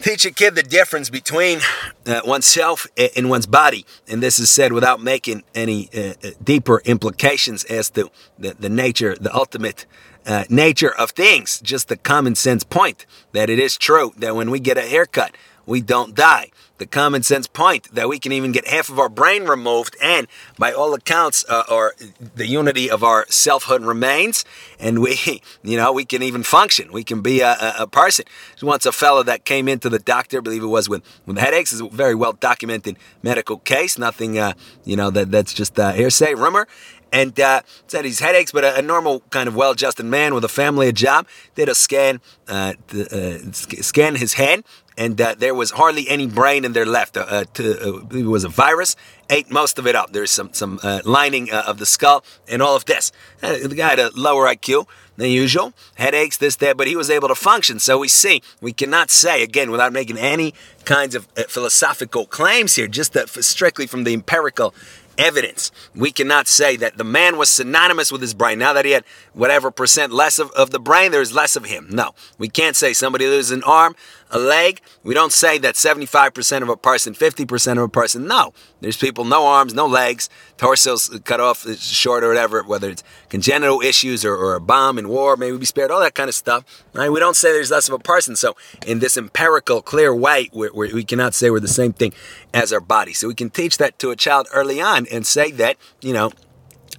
teach 0.00 0.24
a 0.26 0.30
kid 0.30 0.54
the 0.54 0.62
difference 0.62 1.08
between 1.08 1.60
uh, 2.06 2.20
oneself 2.24 2.86
and 3.16 3.30
one's 3.30 3.46
body. 3.46 3.86
And 4.08 4.22
this 4.22 4.38
is 4.38 4.50
said 4.50 4.72
without 4.72 5.00
making 5.00 5.44
any 5.54 5.88
uh, 5.94 6.14
uh, 6.22 6.30
deeper 6.42 6.82
implications 6.84 7.64
as 7.64 7.90
to 7.90 8.10
the, 8.38 8.54
the 8.58 8.68
nature, 8.68 9.16
the 9.18 9.34
ultimate 9.34 9.86
uh, 10.26 10.44
nature 10.48 10.94
of 10.94 11.10
things, 11.10 11.60
just 11.60 11.88
the 11.88 11.96
common 11.96 12.34
sense 12.34 12.64
point 12.64 13.06
that 13.32 13.50
it 13.50 13.58
is 13.58 13.76
true 13.76 14.12
that 14.16 14.34
when 14.34 14.50
we 14.50 14.60
get 14.60 14.78
a 14.78 14.82
haircut, 14.82 15.34
we 15.66 15.80
don't 15.80 16.14
die. 16.14 16.50
The 16.78 16.86
common 16.86 17.22
sense 17.22 17.46
point 17.46 17.94
that 17.94 18.08
we 18.08 18.18
can 18.18 18.32
even 18.32 18.50
get 18.50 18.66
half 18.66 18.88
of 18.88 18.98
our 18.98 19.08
brain 19.08 19.44
removed, 19.44 19.96
and 20.02 20.26
by 20.58 20.72
all 20.72 20.92
accounts, 20.92 21.44
uh, 21.48 21.62
or 21.70 21.94
the 22.34 22.46
unity 22.46 22.90
of 22.90 23.04
our 23.04 23.26
selfhood 23.28 23.82
remains, 23.82 24.44
and 24.80 25.00
we, 25.00 25.40
you 25.62 25.76
know, 25.76 25.92
we 25.92 26.04
can 26.04 26.22
even 26.22 26.42
function. 26.42 26.90
We 26.92 27.04
can 27.04 27.22
be 27.22 27.40
a, 27.40 27.52
a, 27.52 27.74
a 27.80 27.86
person. 27.86 28.24
Once 28.60 28.86
a 28.86 28.92
fellow 28.92 29.22
that 29.22 29.44
came 29.44 29.68
into 29.68 29.88
the 29.88 30.00
doctor, 30.00 30.38
I 30.38 30.40
believe 30.40 30.64
it 30.64 30.66
was 30.66 30.88
with, 30.88 31.02
with 31.26 31.38
headaches. 31.38 31.72
is 31.72 31.80
a 31.80 31.88
very 31.88 32.14
well 32.14 32.32
documented 32.32 32.96
medical 33.22 33.58
case. 33.58 33.96
Nothing, 33.96 34.38
uh, 34.38 34.54
you 34.84 34.96
know, 34.96 35.10
that 35.10 35.30
that's 35.30 35.54
just 35.54 35.78
uh, 35.78 35.92
hearsay, 35.92 36.34
rumor 36.34 36.66
and 37.14 37.38
uh, 37.38 37.62
said 37.86 38.04
he's 38.04 38.18
headaches, 38.18 38.50
but 38.50 38.64
a, 38.64 38.78
a 38.80 38.82
normal 38.82 39.20
kind 39.30 39.48
of 39.48 39.54
well-adjusted 39.54 40.04
man 40.04 40.34
with 40.34 40.44
a 40.44 40.48
family, 40.48 40.88
a 40.88 40.92
job, 40.92 41.28
did 41.54 41.68
a 41.68 41.74
scan, 41.74 42.20
uh, 42.48 42.72
uh, 42.92 43.38
scan 43.52 44.16
his 44.16 44.32
head, 44.32 44.64
and 44.98 45.20
uh, 45.20 45.34
there 45.38 45.54
was 45.54 45.70
hardly 45.70 46.08
any 46.08 46.26
brain 46.26 46.64
in 46.64 46.72
there 46.72 46.86
left. 46.86 47.16
Uh, 47.16 47.44
to, 47.54 47.62
uh, 47.80 48.16
it 48.16 48.26
was 48.26 48.42
a 48.42 48.48
virus, 48.48 48.96
ate 49.30 49.50
most 49.50 49.78
of 49.78 49.86
it 49.86 49.94
up. 49.94 50.12
There's 50.12 50.32
some 50.32 50.52
some 50.52 50.80
uh, 50.82 51.00
lining 51.04 51.52
uh, 51.52 51.64
of 51.66 51.78
the 51.78 51.86
skull 51.86 52.24
and 52.48 52.60
all 52.60 52.76
of 52.76 52.84
this. 52.84 53.12
Uh, 53.42 53.58
the 53.68 53.74
guy 53.76 53.90
had 53.90 53.98
a 54.00 54.10
lower 54.14 54.46
IQ 54.46 54.86
than 55.16 55.30
usual, 55.30 55.72
headaches, 55.94 56.36
this, 56.36 56.56
that, 56.56 56.76
but 56.76 56.88
he 56.88 56.96
was 56.96 57.08
able 57.08 57.28
to 57.28 57.36
function. 57.36 57.78
So 57.78 57.98
we 57.98 58.08
see, 58.08 58.42
we 58.60 58.72
cannot 58.72 59.12
say, 59.12 59.44
again, 59.44 59.70
without 59.70 59.92
making 59.92 60.18
any 60.18 60.54
kinds 60.84 61.14
of 61.14 61.28
uh, 61.36 61.44
philosophical 61.48 62.26
claims 62.26 62.74
here, 62.74 62.88
just 62.88 63.16
strictly 63.42 63.86
from 63.86 64.02
the 64.02 64.12
empirical 64.12 64.74
evidence. 65.18 65.70
We 65.94 66.10
cannot 66.10 66.48
say 66.48 66.76
that 66.76 66.96
the 66.96 67.04
man 67.04 67.36
was 67.36 67.50
synonymous 67.50 68.10
with 68.12 68.20
his 68.20 68.34
brain. 68.34 68.58
Now 68.58 68.72
that 68.72 68.84
he 68.84 68.92
had 68.92 69.04
whatever 69.32 69.70
percent 69.70 70.12
less 70.12 70.38
of, 70.38 70.50
of 70.52 70.70
the 70.70 70.80
brain, 70.80 71.12
there's 71.12 71.34
less 71.34 71.56
of 71.56 71.66
him. 71.66 71.88
No, 71.90 72.14
we 72.38 72.48
can't 72.48 72.76
say 72.76 72.92
somebody 72.92 73.26
loses 73.26 73.50
an 73.50 73.62
arm, 73.64 73.96
a 74.34 74.38
leg. 74.38 74.80
We 75.04 75.14
don't 75.14 75.32
say 75.32 75.58
that 75.58 75.76
75% 75.76 76.62
of 76.62 76.68
a 76.68 76.76
person, 76.76 77.14
50% 77.14 77.72
of 77.72 77.78
a 77.78 77.88
person. 77.88 78.26
No, 78.26 78.52
there's 78.80 78.96
people 78.96 79.24
no 79.24 79.46
arms, 79.46 79.72
no 79.72 79.86
legs, 79.86 80.28
torsos 80.56 81.08
cut 81.24 81.40
off 81.40 81.66
short 81.78 82.24
or 82.24 82.28
whatever, 82.28 82.62
whether 82.64 82.90
it's 82.90 83.04
congenital 83.28 83.80
issues 83.80 84.24
or, 84.24 84.34
or 84.34 84.56
a 84.56 84.60
bomb 84.60 84.98
in 84.98 85.08
war, 85.08 85.36
maybe 85.36 85.56
be 85.56 85.64
spared, 85.64 85.92
all 85.92 86.00
that 86.00 86.16
kind 86.16 86.28
of 86.28 86.34
stuff. 86.34 86.64
Right? 86.92 87.10
We 87.10 87.20
don't 87.20 87.36
say 87.36 87.52
there's 87.52 87.70
less 87.70 87.88
of 87.88 87.94
a 87.94 87.98
person. 88.00 88.34
So 88.34 88.56
in 88.84 88.98
this 88.98 89.16
empirical, 89.16 89.80
clear 89.80 90.14
way, 90.14 90.50
we 90.52 90.68
we 90.70 91.04
cannot 91.04 91.34
say 91.34 91.48
we're 91.48 91.60
the 91.60 91.68
same 91.68 91.92
thing 91.92 92.12
as 92.52 92.72
our 92.72 92.80
body. 92.80 93.12
So 93.12 93.28
we 93.28 93.34
can 93.34 93.50
teach 93.50 93.78
that 93.78 93.98
to 94.00 94.10
a 94.10 94.16
child 94.16 94.48
early 94.52 94.80
on 94.80 95.06
and 95.12 95.24
say 95.24 95.52
that, 95.52 95.76
you 96.00 96.12
know, 96.12 96.32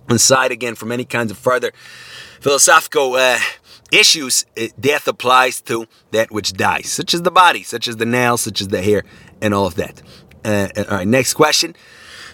aside 0.10 0.52
again 0.52 0.76
from 0.76 0.92
any 0.92 1.04
kinds 1.04 1.32
of 1.32 1.38
further 1.38 1.74
philosophical 2.40 3.14
uh, 3.16 3.40
issues, 3.92 4.46
death 4.80 5.08
applies 5.08 5.62
to 5.62 5.88
that 6.12 6.32
which 6.32 6.54
dies, 6.54 6.92
such 6.92 7.14
as 7.14 7.22
the 7.22 7.32
body, 7.32 7.64
such 7.64 7.88
as 7.88 7.98
the 7.98 8.06
nails, 8.06 8.42
such 8.42 8.62
as 8.62 8.70
the 8.70 8.82
hair, 8.82 9.04
and 9.42 9.54
all 9.54 9.66
of 9.66 9.76
that. 9.76 10.02
Uh, 10.44 10.70
uh 10.76 10.84
all 10.90 10.98
right, 10.98 11.08
next 11.08 11.34
question. 11.34 11.76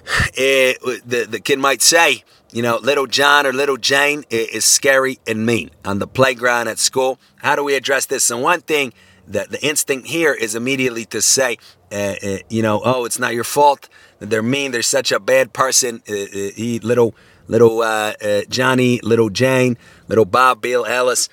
Uh, 0.06 0.74
the, 1.06 1.28
the 1.30 1.40
kid 1.40 1.60
might 1.60 1.82
say, 1.82 2.24
you 2.52 2.62
know, 2.62 2.78
little 2.78 3.08
John 3.08 3.46
or 3.46 3.54
little 3.54 3.78
Jane 3.78 4.24
is 4.30 4.66
scary 4.66 5.20
and 5.28 5.46
mean 5.46 5.70
on 5.86 6.00
the 6.00 6.08
playground 6.08 6.68
at 6.68 6.80
school. 6.80 7.20
How 7.38 7.56
do 7.56 7.64
we 7.64 7.76
address 7.76 8.08
this? 8.08 8.30
And 8.30 8.42
one 8.42 8.62
thing 8.62 8.94
that 9.28 9.52
the 9.52 9.64
instinct 9.66 10.08
here 10.08 10.34
is 10.34 10.56
immediately 10.56 11.06
to 11.06 11.22
say, 11.22 11.58
uh, 11.92 12.16
you 12.50 12.62
know, 12.62 12.82
oh, 12.84 13.06
it's 13.06 13.20
not 13.20 13.34
your 13.34 13.44
fault 13.44 13.88
they're 14.22 14.44
mean. 14.44 14.72
They're 14.72 14.84
such 14.84 15.12
a 15.12 15.20
bad 15.20 15.52
person. 15.52 16.04
He 16.06 16.80
little 16.80 17.16
little 17.48 17.82
uh, 17.82 18.14
uh, 18.24 18.42
Johnny, 18.50 19.00
little 19.02 19.30
Jane, 19.30 19.78
little 20.08 20.26
Bob, 20.26 20.62
Bill, 20.62 20.86
Alice. 20.86 21.30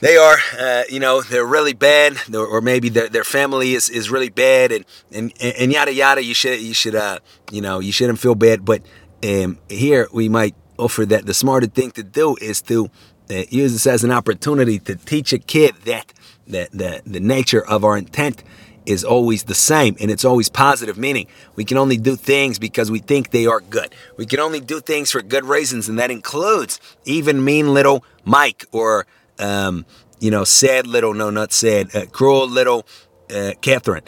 They 0.00 0.16
are, 0.16 0.38
uh, 0.58 0.84
you 0.88 0.98
know, 0.98 1.20
they're 1.20 1.44
really 1.44 1.74
bad, 1.74 2.16
or 2.34 2.62
maybe 2.62 2.88
their, 2.88 3.08
their 3.08 3.24
family 3.24 3.74
is, 3.74 3.90
is 3.90 4.10
really 4.10 4.30
bad, 4.30 4.72
and, 4.72 4.86
and, 5.12 5.32
and 5.40 5.70
yada 5.70 5.92
yada. 5.92 6.24
You 6.24 6.32
should 6.32 6.58
you 6.60 6.72
should 6.72 6.94
uh, 6.94 7.18
you 7.52 7.60
know 7.60 7.80
you 7.80 7.92
shouldn't 7.92 8.18
feel 8.18 8.34
bad, 8.34 8.64
but 8.64 8.82
um, 9.22 9.58
here 9.68 10.08
we 10.12 10.28
might 10.28 10.54
offer 10.78 11.04
that 11.04 11.26
the 11.26 11.34
smarter 11.34 11.66
thing 11.66 11.90
to 11.92 12.02
do 12.02 12.36
is 12.40 12.62
to 12.62 12.90
uh, 13.30 13.42
use 13.50 13.72
this 13.72 13.86
as 13.86 14.02
an 14.02 14.10
opportunity 14.10 14.78
to 14.78 14.96
teach 14.96 15.32
a 15.32 15.38
kid 15.38 15.74
that 15.84 16.12
the, 16.46 16.68
the, 16.72 17.02
the 17.06 17.20
nature 17.20 17.64
of 17.64 17.84
our 17.84 17.96
intent 17.96 18.42
is 18.86 19.04
always 19.04 19.44
the 19.44 19.54
same 19.54 19.96
and 20.00 20.10
it's 20.10 20.24
always 20.24 20.48
positive, 20.48 20.96
meaning 20.96 21.26
we 21.56 21.64
can 21.64 21.76
only 21.76 21.96
do 21.96 22.16
things 22.16 22.58
because 22.58 22.90
we 22.90 22.98
think 22.98 23.30
they 23.30 23.46
are 23.46 23.60
good. 23.60 23.94
We 24.16 24.26
can 24.26 24.40
only 24.40 24.60
do 24.60 24.80
things 24.80 25.10
for 25.10 25.22
good 25.22 25.44
reasons, 25.44 25.88
and 25.88 25.98
that 25.98 26.10
includes 26.10 26.80
even 27.04 27.44
mean 27.44 27.74
little 27.74 28.04
Mike 28.24 28.66
or, 28.72 29.06
um, 29.38 29.84
you 30.18 30.30
know, 30.30 30.44
sad 30.44 30.86
little, 30.86 31.14
no, 31.14 31.30
not 31.30 31.52
sad, 31.52 31.94
uh, 31.94 32.06
cruel 32.06 32.48
little 32.48 32.86
uh, 33.34 33.52
Catherine. 33.60 34.02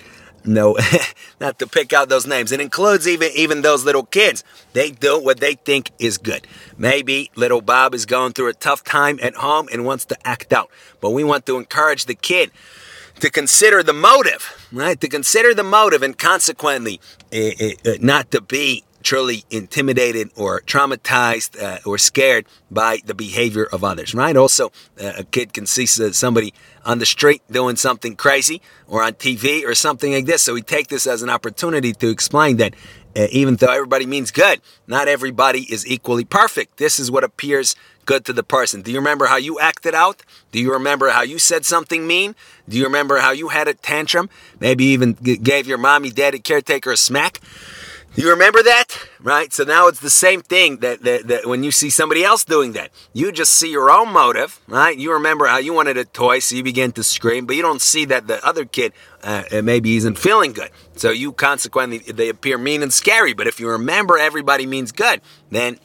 No, 0.45 0.77
not 1.41 1.61
to 1.61 1.69
pick 1.69 1.93
out 1.93 2.09
those 2.09 2.27
names. 2.27 2.51
It 2.51 2.61
includes 2.61 3.07
even 3.07 3.31
even 3.37 3.63
those 3.63 3.85
little 3.85 4.03
kids. 4.03 4.43
They 4.73 4.91
do 4.91 5.21
what 5.21 5.39
they 5.39 5.55
think 5.55 5.93
is 6.01 6.19
good. 6.19 6.47
Maybe 6.77 7.31
little 7.37 7.61
Bob 7.61 7.95
is 7.95 8.07
going 8.07 8.33
through 8.33 8.49
a 8.49 8.55
tough 8.55 8.83
time 8.83 9.21
at 9.23 9.37
home 9.37 9.69
and 9.73 9.85
wants 9.85 10.05
to 10.07 10.27
act 10.27 10.53
out. 10.53 10.69
But 11.01 11.11
we 11.11 11.23
want 11.23 11.47
to 11.47 11.59
encourage 11.59 12.07
the 12.07 12.17
kid 12.17 12.51
to 13.21 13.31
consider 13.31 13.83
the 13.83 13.93
motive, 13.93 14.69
right? 14.73 15.01
To 15.01 15.09
consider 15.09 15.55
the 15.55 15.63
motive 15.63 16.03
and 16.03 16.19
consequently 16.19 17.01
uh, 17.33 17.37
uh, 17.37 17.93
not 18.01 18.31
to 18.33 18.41
be 18.41 18.85
truly 19.03 19.45
intimidated 19.51 20.31
or 20.37 20.61
traumatized 20.61 21.61
uh, 21.61 21.79
or 21.85 21.99
scared 21.99 22.47
by 22.71 22.99
the 23.05 23.15
behavior 23.15 23.65
of 23.65 23.85
others, 23.85 24.15
right? 24.15 24.37
Also, 24.37 24.73
uh, 25.03 25.13
a 25.19 25.25
kid 25.25 25.53
can 25.53 25.67
see 25.67 25.87
somebody 25.87 26.55
on 26.85 26.99
the 26.99 27.07
street 27.07 27.43
doing 27.51 27.77
something 27.77 28.17
crazy 28.17 28.63
or 28.89 29.03
on 29.03 29.13
TV 29.13 29.65
or 29.65 29.75
something 29.75 30.13
like 30.13 30.27
this. 30.27 30.43
So 30.43 30.55
we 30.55 30.63
take 30.63 30.89
this 30.89 31.07
as 31.07 31.23
an 31.23 31.31
opportunity 31.31 31.93
to 31.93 32.09
explain 32.09 32.57
that 32.57 32.75
uh, 33.15 33.27
even 33.31 33.57
though 33.57 33.71
everybody 33.71 34.07
means 34.07 34.31
good, 34.31 34.61
not 34.87 35.09
everybody 35.09 35.61
is 35.73 35.87
equally 35.87 36.25
perfect. 36.25 36.79
This 36.79 36.99
is 36.99 37.11
what 37.11 37.25
appears 37.25 37.77
good 38.05 38.25
to 38.25 38.33
the 38.33 38.43
person. 38.43 38.83
Do 38.83 38.91
you 38.91 38.99
remember 38.99 39.27
how 39.27 39.37
you 39.37 39.61
acted 39.61 39.95
out? 39.95 40.23
Do 40.51 40.59
you 40.59 40.73
remember 40.73 41.11
how 41.11 41.23
you 41.23 41.39
said 41.39 41.65
something 41.65 42.07
mean? 42.07 42.35
Do 42.69 42.77
you 42.77 42.85
remember 42.85 43.19
how 43.19 43.31
you 43.31 43.49
had 43.49 43.69
a 43.69 43.75
tantrum? 43.75 44.29
Maybe 44.61 44.85
even 44.87 45.13
gave 45.13 45.67
your 45.67 45.79
mommy, 45.79 46.11
daddy, 46.11 46.39
caretaker 46.39 46.93
a 46.93 46.97
smack? 46.97 47.41
You 48.15 48.29
remember 48.29 48.63
that? 48.63 48.89
Right? 49.21 49.53
So 49.55 49.65
now 49.65 49.89
it's 49.89 50.01
the 50.01 50.11
same 50.11 50.43
thing 50.43 50.79
that, 50.79 51.03
that, 51.03 51.29
that, 51.29 51.47
when 51.47 51.63
you 51.63 51.71
see 51.71 51.89
somebody 51.89 52.25
else 52.25 52.45
doing 52.45 52.73
that. 52.73 52.91
You 53.15 53.33
just 53.33 53.55
see 53.55 53.71
your 53.71 53.91
own 53.91 54.13
motive, 54.13 54.61
right? 54.67 54.97
You 54.97 55.13
remember 55.15 55.47
how 55.47 55.57
you 55.57 55.73
wanted 55.73 55.97
a 55.97 56.05
toy, 56.05 56.41
so 56.41 56.55
you 56.55 56.63
begin 56.63 56.93
to 56.93 57.03
scream, 57.03 57.47
but 57.47 57.57
you 57.57 57.63
don't 57.63 57.81
see 57.81 58.05
that 58.07 58.27
the 58.27 58.45
other 58.45 58.67
kid 58.67 58.93
uh, 59.23 59.45
uh 59.51 59.63
maybe 59.63 59.97
isn't 59.97 60.19
feeling 60.19 60.53
good. 60.53 60.71
So 60.97 61.11
you 61.11 61.33
consequently, 61.33 61.99
they 61.99 62.29
appear 62.29 62.59
mean 62.59 62.83
and 62.83 62.93
scary. 62.93 63.33
But 63.33 63.47
if 63.47 63.59
you 63.59 63.71
remember 63.71 64.19
everybody 64.19 64.67
means 64.67 64.93
good, 64.93 65.23
then 65.51 65.79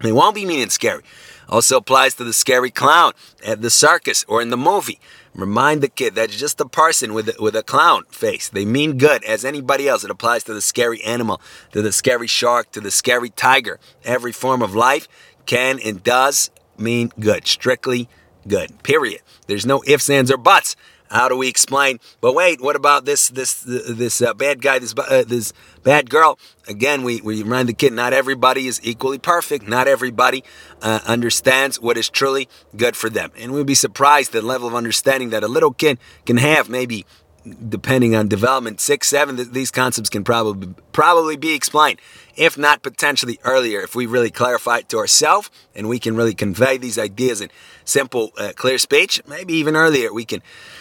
they 0.00 0.12
won't 0.12 0.34
be 0.34 0.44
mean 0.44 0.60
and 0.60 0.72
scary. 0.72 1.02
Also 1.48 1.78
applies 1.78 2.14
to 2.14 2.24
the 2.24 2.32
scary 2.32 2.70
clown 2.70 3.12
at 3.44 3.62
the 3.62 3.70
circus 3.70 4.24
or 4.28 4.42
in 4.42 4.50
the 4.50 4.56
movie. 4.56 4.98
Remind 5.34 5.82
the 5.82 5.88
kid 5.88 6.14
that's 6.14 6.36
just 6.36 6.60
a 6.60 6.66
person 6.66 7.12
with 7.12 7.38
with 7.40 7.56
a 7.56 7.62
clown 7.62 8.04
face. 8.10 8.48
They 8.48 8.64
mean 8.64 8.98
good 8.98 9.24
as 9.24 9.44
anybody 9.44 9.88
else. 9.88 10.04
It 10.04 10.10
applies 10.10 10.44
to 10.44 10.54
the 10.54 10.60
scary 10.60 11.02
animal, 11.02 11.40
to 11.72 11.82
the 11.82 11.92
scary 11.92 12.28
shark, 12.28 12.70
to 12.72 12.80
the 12.80 12.92
scary 12.92 13.30
tiger. 13.30 13.80
Every 14.04 14.32
form 14.32 14.62
of 14.62 14.74
life 14.74 15.08
can 15.46 15.80
and 15.80 16.02
does 16.02 16.50
mean 16.78 17.10
good. 17.18 17.46
Strictly 17.48 18.08
good. 18.46 18.82
Period. 18.82 19.22
There's 19.48 19.66
no 19.66 19.82
ifs, 19.86 20.08
ands, 20.08 20.30
or 20.30 20.36
buts. 20.36 20.76
How 21.10 21.28
do 21.28 21.36
we 21.36 21.48
explain? 21.48 22.00
But 22.20 22.34
wait, 22.34 22.60
what 22.60 22.76
about 22.76 23.04
this 23.04 23.28
this 23.28 23.62
this 23.62 24.20
uh, 24.22 24.34
bad 24.34 24.62
guy, 24.62 24.78
this 24.78 24.94
uh, 24.96 25.24
this 25.26 25.52
bad 25.82 26.10
girl? 26.10 26.38
Again, 26.66 27.02
we, 27.02 27.20
we 27.20 27.42
remind 27.42 27.68
the 27.68 27.74
kid 27.74 27.92
not 27.92 28.12
everybody 28.12 28.66
is 28.66 28.80
equally 28.82 29.18
perfect. 29.18 29.68
Not 29.68 29.86
everybody 29.86 30.42
uh, 30.80 31.00
understands 31.06 31.80
what 31.80 31.98
is 31.98 32.08
truly 32.08 32.48
good 32.76 32.96
for 32.96 33.10
them, 33.10 33.30
and 33.38 33.52
we'd 33.52 33.66
be 33.66 33.74
surprised 33.74 34.32
the 34.32 34.42
level 34.42 34.66
of 34.66 34.74
understanding 34.74 35.30
that 35.30 35.44
a 35.44 35.48
little 35.48 35.72
kid 35.72 35.98
can 36.24 36.38
have. 36.38 36.68
Maybe 36.68 37.04
depending 37.68 38.14
on 38.14 38.28
development, 38.28 38.80
six, 38.80 39.08
seven, 39.08 39.52
these 39.52 39.70
concepts 39.70 40.08
can 40.08 40.24
probably 40.24 40.68
probably 40.92 41.36
be 41.36 41.52
explained, 41.52 42.00
if 42.36 42.56
not 42.56 42.82
potentially 42.82 43.38
earlier, 43.44 43.80
if 43.80 43.94
we 43.94 44.06
really 44.06 44.30
clarify 44.30 44.78
it 44.78 44.88
to 44.88 44.98
ourselves 44.98 45.50
and 45.74 45.88
we 45.88 45.98
can 45.98 46.16
really 46.16 46.34
convey 46.34 46.78
these 46.78 46.98
ideas 46.98 47.40
in 47.40 47.50
simple, 47.84 48.32
uh, 48.38 48.52
clear 48.54 48.78
speech. 48.78 49.20
Maybe 49.26 49.54
even 49.54 49.76
earlier, 49.76 50.12
we 50.12 50.24
can 50.24 50.40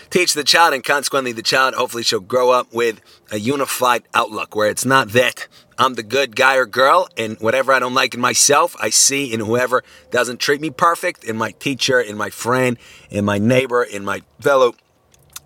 teach 0.10 0.34
the 0.34 0.44
child, 0.44 0.74
and 0.74 0.84
consequently, 0.84 1.32
the 1.32 1.42
child 1.42 1.74
hopefully 1.74 2.04
shall 2.04 2.20
grow 2.20 2.52
up 2.52 2.72
with 2.74 3.02
a 3.32 3.40
unified 3.40 4.04
outlook 4.14 4.56
where 4.56 4.70
it's 4.70 4.86
not 4.86 5.10
that 5.10 5.48
I'm 5.78 5.96
the 5.96 6.04
good 6.04 6.36
guy 6.36 6.56
or 6.56 6.66
girl, 6.66 7.10
and 7.18 7.38
whatever 7.40 7.74
I 7.74 7.80
don't 7.80 7.96
like 7.96 8.14
in 8.14 8.22
myself, 8.22 8.76
I 8.80 8.90
see 8.90 9.34
in 9.34 9.40
whoever 9.40 9.84
doesn't 10.12 10.40
treat 10.40 10.62
me 10.62 10.70
perfect, 10.70 11.24
in 11.24 11.36
my 11.36 11.52
teacher, 11.52 12.00
in 12.00 12.16
my 12.16 12.30
friend, 12.30 12.78
in 13.10 13.26
my 13.26 13.40
neighbor, 13.40 13.84
in 13.84 14.06
my 14.06 14.22
fellow 14.40 14.76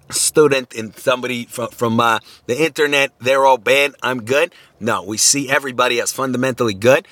student, 0.09 0.73
and 0.73 0.95
somebody 0.95 1.45
from, 1.45 1.69
from 1.69 1.99
uh, 1.99 2.19
the 2.45 2.61
internet. 2.63 3.11
They're 3.19 3.45
all 3.45 3.57
bad. 3.57 3.95
I'm 4.01 4.23
good. 4.23 4.53
No, 4.79 5.03
we 5.03 5.17
see 5.17 5.49
everybody 5.49 5.99
as 6.01 6.11
fundamentally 6.11 6.73
good 6.73 7.07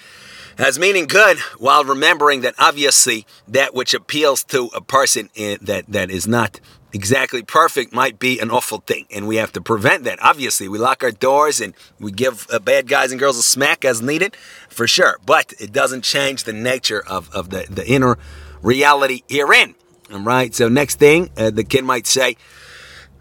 as 0.58 0.80
meaning 0.80 1.06
good 1.06 1.38
while 1.58 1.84
remembering 1.84 2.42
that 2.42 2.56
obviously 2.58 3.26
that 3.48 3.74
which 3.74 3.94
appeals 3.94 4.44
to 4.46 4.70
a 4.74 4.82
person 4.82 5.30
in, 5.36 5.58
that, 5.62 5.86
that 5.88 6.10
is 6.10 6.28
not 6.28 6.60
exactly 6.94 7.44
perfect 7.44 7.92
might 7.92 8.18
be 8.20 8.40
an 8.40 8.50
awful 8.50 8.78
thing, 8.80 9.06
and 9.12 9.28
we 9.28 9.36
have 9.36 9.52
to 9.52 9.62
prevent 9.62 10.06
that. 10.06 10.18
Obviously, 10.22 10.70
we 10.70 10.78
lock 10.78 11.04
our 11.04 11.12
doors 11.12 11.60
and 11.60 11.74
we 12.00 12.12
give 12.12 12.48
uh, 12.52 12.60
bad 12.60 12.88
guys 12.88 13.12
and 13.12 13.20
girls 13.20 13.38
a 13.38 13.44
smack 13.44 13.84
as 13.84 14.02
needed, 14.02 14.36
for 14.70 14.88
sure. 14.88 15.18
But 15.26 15.54
it 15.60 15.74
doesn't 15.74 16.04
change 16.04 16.46
the 16.46 16.54
nature 16.54 17.04
of, 17.06 17.30
of 17.34 17.50
the, 17.50 17.68
the 17.70 17.86
inner 17.86 18.18
reality 18.62 19.24
herein. 19.28 19.76
All 20.14 20.22
right. 20.22 20.56
So 20.56 20.70
next 20.70 20.98
thing, 21.00 21.32
uh, 21.36 21.50
the 21.50 21.64
kid 21.64 21.84
might 21.84 22.08
say, 22.08 22.38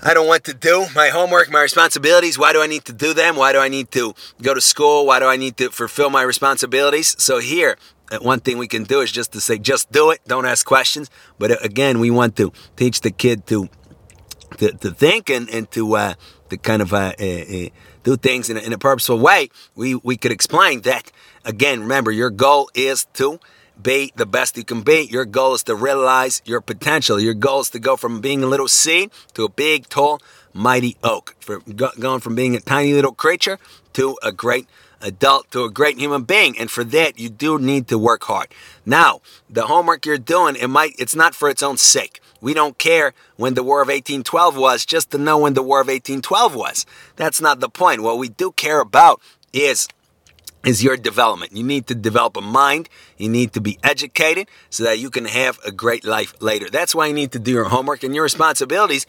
I 0.06 0.12
don't 0.12 0.26
want 0.26 0.44
to 0.44 0.52
do 0.52 0.86
my 0.94 1.08
homework, 1.08 1.50
my 1.50 1.62
responsibilities. 1.62 2.38
Why 2.38 2.52
do 2.52 2.60
I 2.60 2.66
need 2.66 2.84
to 2.84 2.92
do 2.92 3.14
them? 3.14 3.36
Why 3.36 3.52
do 3.52 3.58
I 3.58 3.68
need 3.68 3.90
to 3.92 4.14
go 4.42 4.52
to 4.52 4.60
school? 4.60 5.06
Why 5.06 5.18
do 5.18 5.26
I 5.26 5.36
need 5.36 5.56
to 5.56 5.70
fulfill 5.70 6.10
my 6.10 6.20
responsibilities? 6.20 7.16
So 7.18 7.38
here, 7.38 7.78
uh, 8.12 8.18
one 8.18 8.40
thing 8.40 8.58
we 8.58 8.68
can 8.68 8.84
do 8.84 9.00
is 9.00 9.10
just 9.10 9.32
to 9.32 9.40
say, 9.40 9.56
just 9.56 9.90
do 9.90 10.10
it. 10.10 10.20
Don't 10.26 10.44
ask 10.44 10.66
questions. 10.66 11.08
But 11.38 11.52
uh, 11.52 11.56
again, 11.62 12.00
we 12.00 12.10
want 12.10 12.36
to 12.36 12.52
teach 12.76 13.00
the 13.00 13.10
kid 13.10 13.46
to 13.46 13.70
to, 14.58 14.72
to 14.72 14.90
think 14.90 15.30
and, 15.30 15.48
and 15.48 15.70
to 15.70 15.96
uh, 15.96 16.14
to 16.50 16.58
kind 16.58 16.82
of 16.82 16.92
uh, 16.92 17.14
uh, 17.18 17.24
uh 17.24 17.68
do 18.02 18.16
things 18.16 18.50
in 18.50 18.58
a, 18.58 18.60
in 18.60 18.72
a 18.74 18.78
purposeful 18.78 19.18
way, 19.18 19.48
we, 19.74 19.94
we 19.94 20.16
could 20.18 20.30
explain 20.30 20.82
that. 20.82 21.10
Again, 21.46 21.80
remember, 21.80 22.12
your 22.12 22.30
goal 22.30 22.70
is 22.74 23.06
to 23.14 23.40
be 23.80 24.12
the 24.16 24.26
best 24.26 24.56
you 24.56 24.64
can 24.64 24.82
be. 24.82 25.08
Your 25.10 25.24
goal 25.24 25.54
is 25.54 25.62
to 25.64 25.74
realize 25.74 26.42
your 26.44 26.60
potential. 26.60 27.20
Your 27.20 27.34
goal 27.34 27.60
is 27.60 27.70
to 27.70 27.78
go 27.78 27.96
from 27.96 28.20
being 28.20 28.42
a 28.42 28.46
little 28.46 28.68
seed 28.68 29.10
to 29.34 29.44
a 29.44 29.48
big, 29.48 29.88
tall, 29.88 30.20
mighty 30.52 30.96
oak. 31.02 31.34
For 31.40 31.60
going 31.60 32.20
from 32.20 32.34
being 32.34 32.54
a 32.54 32.60
tiny 32.60 32.92
little 32.92 33.12
creature 33.12 33.58
to 33.94 34.16
a 34.22 34.32
great 34.32 34.68
adult 35.04 35.50
to 35.52 35.64
a 35.64 35.70
great 35.70 35.98
human 35.98 36.22
being. 36.22 36.58
And 36.58 36.70
for 36.70 36.82
that, 36.84 37.18
you 37.18 37.28
do 37.28 37.58
need 37.58 37.88
to 37.88 37.98
work 37.98 38.24
hard. 38.24 38.48
Now, 38.84 39.20
the 39.48 39.66
homework 39.66 40.06
you're 40.06 40.18
doing, 40.18 40.56
it 40.56 40.68
might, 40.68 40.94
it's 40.98 41.14
not 41.14 41.34
for 41.34 41.48
its 41.48 41.62
own 41.62 41.76
sake. 41.76 42.20
We 42.40 42.54
don't 42.54 42.78
care 42.78 43.14
when 43.36 43.54
the 43.54 43.62
War 43.62 43.80
of 43.80 43.88
1812 43.88 44.56
was 44.56 44.84
just 44.84 45.10
to 45.10 45.18
know 45.18 45.38
when 45.38 45.54
the 45.54 45.62
War 45.62 45.80
of 45.80 45.88
1812 45.88 46.54
was. 46.54 46.86
That's 47.16 47.40
not 47.40 47.60
the 47.60 47.68
point. 47.68 48.02
What 48.02 48.18
we 48.18 48.28
do 48.28 48.52
care 48.52 48.80
about 48.80 49.20
is 49.52 49.88
is 50.64 50.82
your 50.82 50.96
development. 50.96 51.52
You 51.52 51.62
need 51.62 51.86
to 51.88 51.94
develop 51.94 52.36
a 52.36 52.40
mind. 52.40 52.88
You 53.18 53.28
need 53.28 53.52
to 53.52 53.60
be 53.60 53.78
educated 53.82 54.48
so 54.70 54.84
that 54.84 54.98
you 54.98 55.10
can 55.10 55.26
have 55.26 55.58
a 55.64 55.72
great 55.72 56.04
life 56.04 56.34
later. 56.40 56.70
That's 56.70 56.94
why 56.94 57.06
you 57.06 57.14
need 57.14 57.32
to 57.32 57.38
do 57.38 57.52
your 57.52 57.64
homework 57.64 58.02
and 58.02 58.14
your 58.14 58.24
responsibilities 58.24 59.06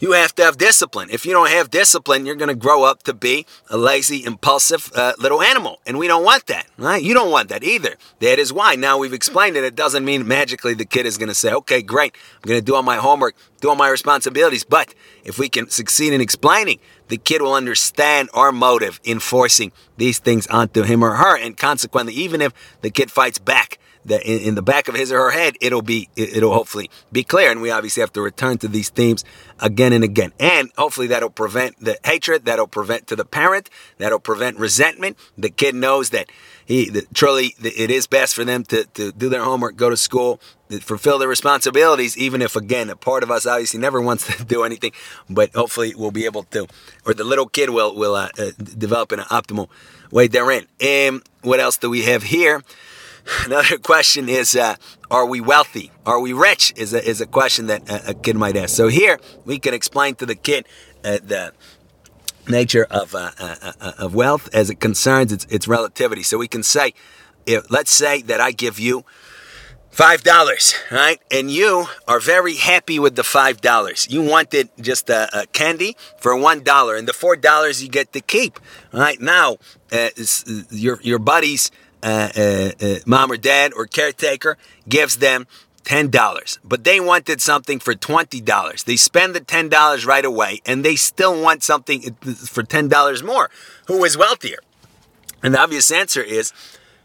you 0.00 0.12
have 0.12 0.34
to 0.36 0.44
have 0.44 0.58
discipline. 0.58 1.08
If 1.10 1.26
you 1.26 1.32
don't 1.32 1.50
have 1.50 1.70
discipline, 1.70 2.26
you're 2.26 2.36
going 2.36 2.48
to 2.48 2.54
grow 2.54 2.84
up 2.84 3.02
to 3.04 3.14
be 3.14 3.46
a 3.68 3.76
lazy, 3.76 4.24
impulsive 4.24 4.90
uh, 4.94 5.14
little 5.18 5.42
animal. 5.42 5.80
And 5.86 5.98
we 5.98 6.06
don't 6.06 6.24
want 6.24 6.46
that, 6.46 6.66
right? 6.76 7.02
You 7.02 7.14
don't 7.14 7.30
want 7.30 7.48
that 7.48 7.64
either. 7.64 7.96
That 8.20 8.38
is 8.38 8.52
why. 8.52 8.76
Now 8.76 8.98
we've 8.98 9.12
explained 9.12 9.56
it. 9.56 9.64
It 9.64 9.74
doesn't 9.74 10.04
mean 10.04 10.26
magically 10.26 10.74
the 10.74 10.84
kid 10.84 11.06
is 11.06 11.18
going 11.18 11.28
to 11.28 11.34
say, 11.34 11.52
okay, 11.52 11.82
great, 11.82 12.14
I'm 12.36 12.48
going 12.48 12.60
to 12.60 12.64
do 12.64 12.74
all 12.74 12.82
my 12.82 12.96
homework, 12.96 13.34
do 13.60 13.68
all 13.68 13.76
my 13.76 13.88
responsibilities. 13.88 14.64
But 14.64 14.94
if 15.24 15.38
we 15.38 15.48
can 15.48 15.68
succeed 15.68 16.12
in 16.12 16.20
explaining, 16.20 16.78
the 17.08 17.16
kid 17.16 17.42
will 17.42 17.54
understand 17.54 18.28
our 18.34 18.52
motive 18.52 19.00
in 19.04 19.18
forcing 19.18 19.72
these 19.96 20.18
things 20.18 20.46
onto 20.46 20.82
him 20.82 21.02
or 21.02 21.16
her. 21.16 21.36
And 21.36 21.56
consequently, 21.56 22.14
even 22.14 22.40
if 22.40 22.52
the 22.82 22.90
kid 22.90 23.10
fights 23.10 23.38
back, 23.38 23.78
that 24.08 24.22
in, 24.22 24.40
in, 24.40 24.54
the 24.54 24.62
back 24.62 24.88
of 24.88 24.94
his 24.94 25.12
or 25.12 25.18
her 25.18 25.30
head, 25.30 25.56
it'll 25.60 25.82
be, 25.82 26.08
it'll 26.16 26.52
hopefully 26.52 26.90
be 27.12 27.24
clear. 27.24 27.50
And 27.50 27.62
we 27.62 27.70
obviously 27.70 28.00
have 28.00 28.12
to 28.14 28.22
return 28.22 28.58
to 28.58 28.68
these 28.68 28.88
themes 28.88 29.24
again 29.60 29.92
and 29.92 30.04
again. 30.04 30.32
And 30.38 30.70
hopefully 30.76 31.06
that'll 31.08 31.30
prevent 31.30 31.78
the 31.80 31.98
hatred, 32.04 32.44
that'll 32.44 32.66
prevent 32.66 33.06
to 33.08 33.16
the 33.16 33.24
parent, 33.24 33.70
that'll 33.98 34.20
prevent 34.20 34.58
resentment. 34.58 35.16
The 35.36 35.50
kid 35.50 35.74
knows 35.74 36.10
that 36.10 36.30
he, 36.64 36.90
that 36.90 37.14
truly 37.14 37.54
it 37.62 37.90
is 37.90 38.06
best 38.06 38.34
for 38.34 38.44
them 38.44 38.62
to, 38.64 38.84
to 38.84 39.12
do 39.12 39.28
their 39.28 39.42
homework, 39.42 39.76
go 39.76 39.88
to 39.88 39.96
school, 39.96 40.40
fulfill 40.80 41.18
their 41.18 41.28
responsibilities, 41.28 42.16
even 42.18 42.42
if 42.42 42.56
again, 42.56 42.90
a 42.90 42.96
part 42.96 43.22
of 43.22 43.30
us 43.30 43.46
obviously 43.46 43.80
never 43.80 44.00
wants 44.00 44.26
to 44.26 44.44
do 44.44 44.64
anything, 44.64 44.92
but 45.30 45.54
hopefully 45.54 45.94
we'll 45.96 46.10
be 46.10 46.26
able 46.26 46.42
to, 46.44 46.66
or 47.06 47.14
the 47.14 47.24
little 47.24 47.46
kid 47.46 47.70
will, 47.70 47.94
will 47.94 48.14
uh, 48.14 48.28
uh, 48.38 48.50
develop 48.58 49.12
in 49.12 49.20
an 49.20 49.26
optimal 49.26 49.68
way 50.10 50.26
therein. 50.26 50.66
And 50.80 51.22
what 51.42 51.60
else 51.60 51.78
do 51.78 51.88
we 51.90 52.02
have 52.02 52.24
here? 52.24 52.62
Another 53.44 53.78
question 53.78 54.28
is, 54.28 54.56
uh, 54.56 54.76
are 55.10 55.26
we 55.26 55.40
wealthy? 55.40 55.90
Are 56.06 56.20
we 56.20 56.32
rich? 56.32 56.72
Is 56.76 56.94
a, 56.94 57.06
is 57.06 57.20
a 57.20 57.26
question 57.26 57.66
that 57.66 57.88
a, 57.88 58.10
a 58.10 58.14
kid 58.14 58.36
might 58.36 58.56
ask. 58.56 58.74
So 58.74 58.88
here 58.88 59.18
we 59.44 59.58
can 59.58 59.74
explain 59.74 60.14
to 60.16 60.26
the 60.26 60.34
kid 60.34 60.66
uh, 61.04 61.18
the 61.22 61.52
nature 62.48 62.86
of, 62.90 63.14
uh, 63.14 63.32
uh, 63.38 63.72
uh, 63.80 63.92
of 63.98 64.14
wealth 64.14 64.48
as 64.54 64.70
it 64.70 64.80
concerns 64.80 65.32
its, 65.32 65.44
its 65.46 65.68
relativity. 65.68 66.22
So 66.22 66.38
we 66.38 66.48
can 66.48 66.62
say, 66.62 66.94
if, 67.44 67.70
let's 67.70 67.90
say 67.90 68.22
that 68.22 68.40
I 68.40 68.52
give 68.52 68.78
you 68.78 69.04
five 69.90 70.22
dollars, 70.22 70.74
right? 70.90 71.20
And 71.30 71.50
you 71.50 71.86
are 72.06 72.20
very 72.20 72.56
happy 72.56 72.98
with 72.98 73.16
the 73.16 73.24
five 73.24 73.60
dollars. 73.60 74.06
You 74.10 74.22
wanted 74.22 74.68
just 74.80 75.10
a, 75.10 75.28
a, 75.40 75.46
candy 75.46 75.96
for 76.18 76.36
one 76.36 76.62
dollar, 76.62 76.96
and 76.96 77.08
the 77.08 77.12
four 77.12 77.36
dollars 77.36 77.82
you 77.82 77.88
get 77.88 78.12
to 78.12 78.20
keep. 78.20 78.60
Right 78.92 79.20
now, 79.20 79.56
uh, 79.90 80.10
your 80.70 81.00
your 81.02 81.18
buddies 81.18 81.70
uh, 82.02 82.28
uh, 82.36 82.70
uh, 82.80 82.94
mom 83.06 83.32
or 83.32 83.36
dad 83.36 83.72
or 83.74 83.86
caretaker 83.86 84.56
gives 84.88 85.18
them 85.18 85.46
$10, 85.84 86.58
but 86.64 86.84
they 86.84 87.00
wanted 87.00 87.40
something 87.40 87.78
for 87.78 87.94
$20. 87.94 88.84
They 88.84 88.96
spend 88.96 89.34
the 89.34 89.40
$10 89.40 90.06
right 90.06 90.24
away 90.24 90.60
and 90.66 90.84
they 90.84 90.96
still 90.96 91.40
want 91.40 91.62
something 91.62 92.02
for 92.02 92.62
$10 92.62 93.24
more. 93.24 93.50
Who 93.86 94.04
is 94.04 94.16
wealthier? 94.16 94.58
And 95.42 95.54
the 95.54 95.60
obvious 95.60 95.90
answer 95.90 96.22
is 96.22 96.52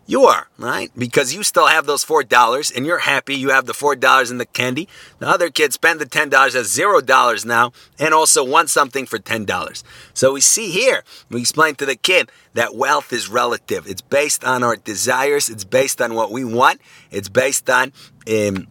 you 0.06 0.26
are, 0.26 0.48
right? 0.58 0.92
Because 0.98 1.34
you 1.34 1.44
still 1.44 1.68
have 1.68 1.86
those 1.86 2.04
$4 2.04 2.76
and 2.76 2.86
you're 2.86 3.00
happy 3.00 3.36
you 3.36 3.50
have 3.50 3.66
the 3.66 3.74
$4 3.74 4.32
in 4.32 4.38
the 4.38 4.46
candy. 4.46 4.90
The 5.20 5.28
other 5.28 5.50
kid 5.50 5.72
spend 5.72 6.02
the 6.02 6.06
$10 6.06 6.34
as 6.56 6.78
$0 6.78 7.46
now 7.46 7.72
and 7.98 8.14
also 8.14 8.44
want 8.44 8.70
something 8.70 9.06
for 9.06 9.18
$10. 9.18 9.84
So 10.14 10.34
we 10.34 10.42
see 10.42 10.72
here, 10.72 11.04
we 11.30 11.40
explain 11.42 11.76
to 11.76 11.86
the 11.86 11.96
kid 11.96 12.32
that 12.54 12.76
wealth 12.76 13.14
is 13.14 13.30
relative. 13.30 13.88
It's 13.88 14.02
based 14.02 14.44
on 14.44 14.62
our 14.62 14.76
desires, 14.76 15.50
it's 15.50 15.64
based 15.64 16.02
on 16.02 16.16
what 16.16 16.32
we 16.32 16.44
want, 16.44 16.82
it's 17.10 17.30
based 17.30 17.70
on 17.70 17.94
um, 18.28 18.68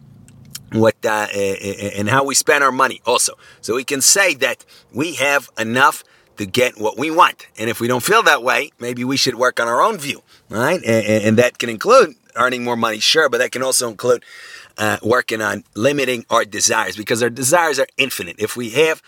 what 0.71 0.95
uh, 1.05 1.27
and 1.33 2.09
how 2.09 2.23
we 2.23 2.35
spend 2.35 2.63
our 2.63 2.71
money 2.71 3.01
also. 3.05 3.33
So 3.61 3.75
we 3.75 3.83
can 3.83 4.01
say 4.01 4.35
that 4.35 4.65
we 4.93 5.15
have 5.15 5.49
enough 5.57 6.03
to 6.37 6.45
get 6.45 6.79
what 6.79 6.97
we 6.97 7.11
want. 7.11 7.47
And 7.57 7.69
if 7.69 7.79
we 7.79 7.87
don't 7.87 8.03
feel 8.03 8.23
that 8.23 8.43
way, 8.43 8.71
maybe 8.79 9.03
we 9.03 9.17
should 9.17 9.35
work 9.35 9.59
on 9.59 9.67
our 9.67 9.81
own 9.81 9.97
view, 9.97 10.23
right? 10.53 10.81
And, 10.85 11.23
and 11.23 11.37
that 11.37 11.57
can 11.57 11.69
include 11.69 12.15
earning 12.35 12.63
more 12.63 12.75
money, 12.75 12.99
sure, 12.99 13.29
but 13.29 13.39
that 13.39 13.51
can 13.51 13.63
also 13.63 13.89
include 13.89 14.23
uh, 14.77 14.97
working 15.03 15.41
on 15.41 15.63
limiting 15.75 16.25
our 16.29 16.45
desires 16.45 16.95
because 16.95 17.21
our 17.21 17.29
desires 17.29 17.79
are 17.79 17.87
infinite. 17.97 18.35
If 18.39 18.55
we 18.55 18.71
have 18.71 19.01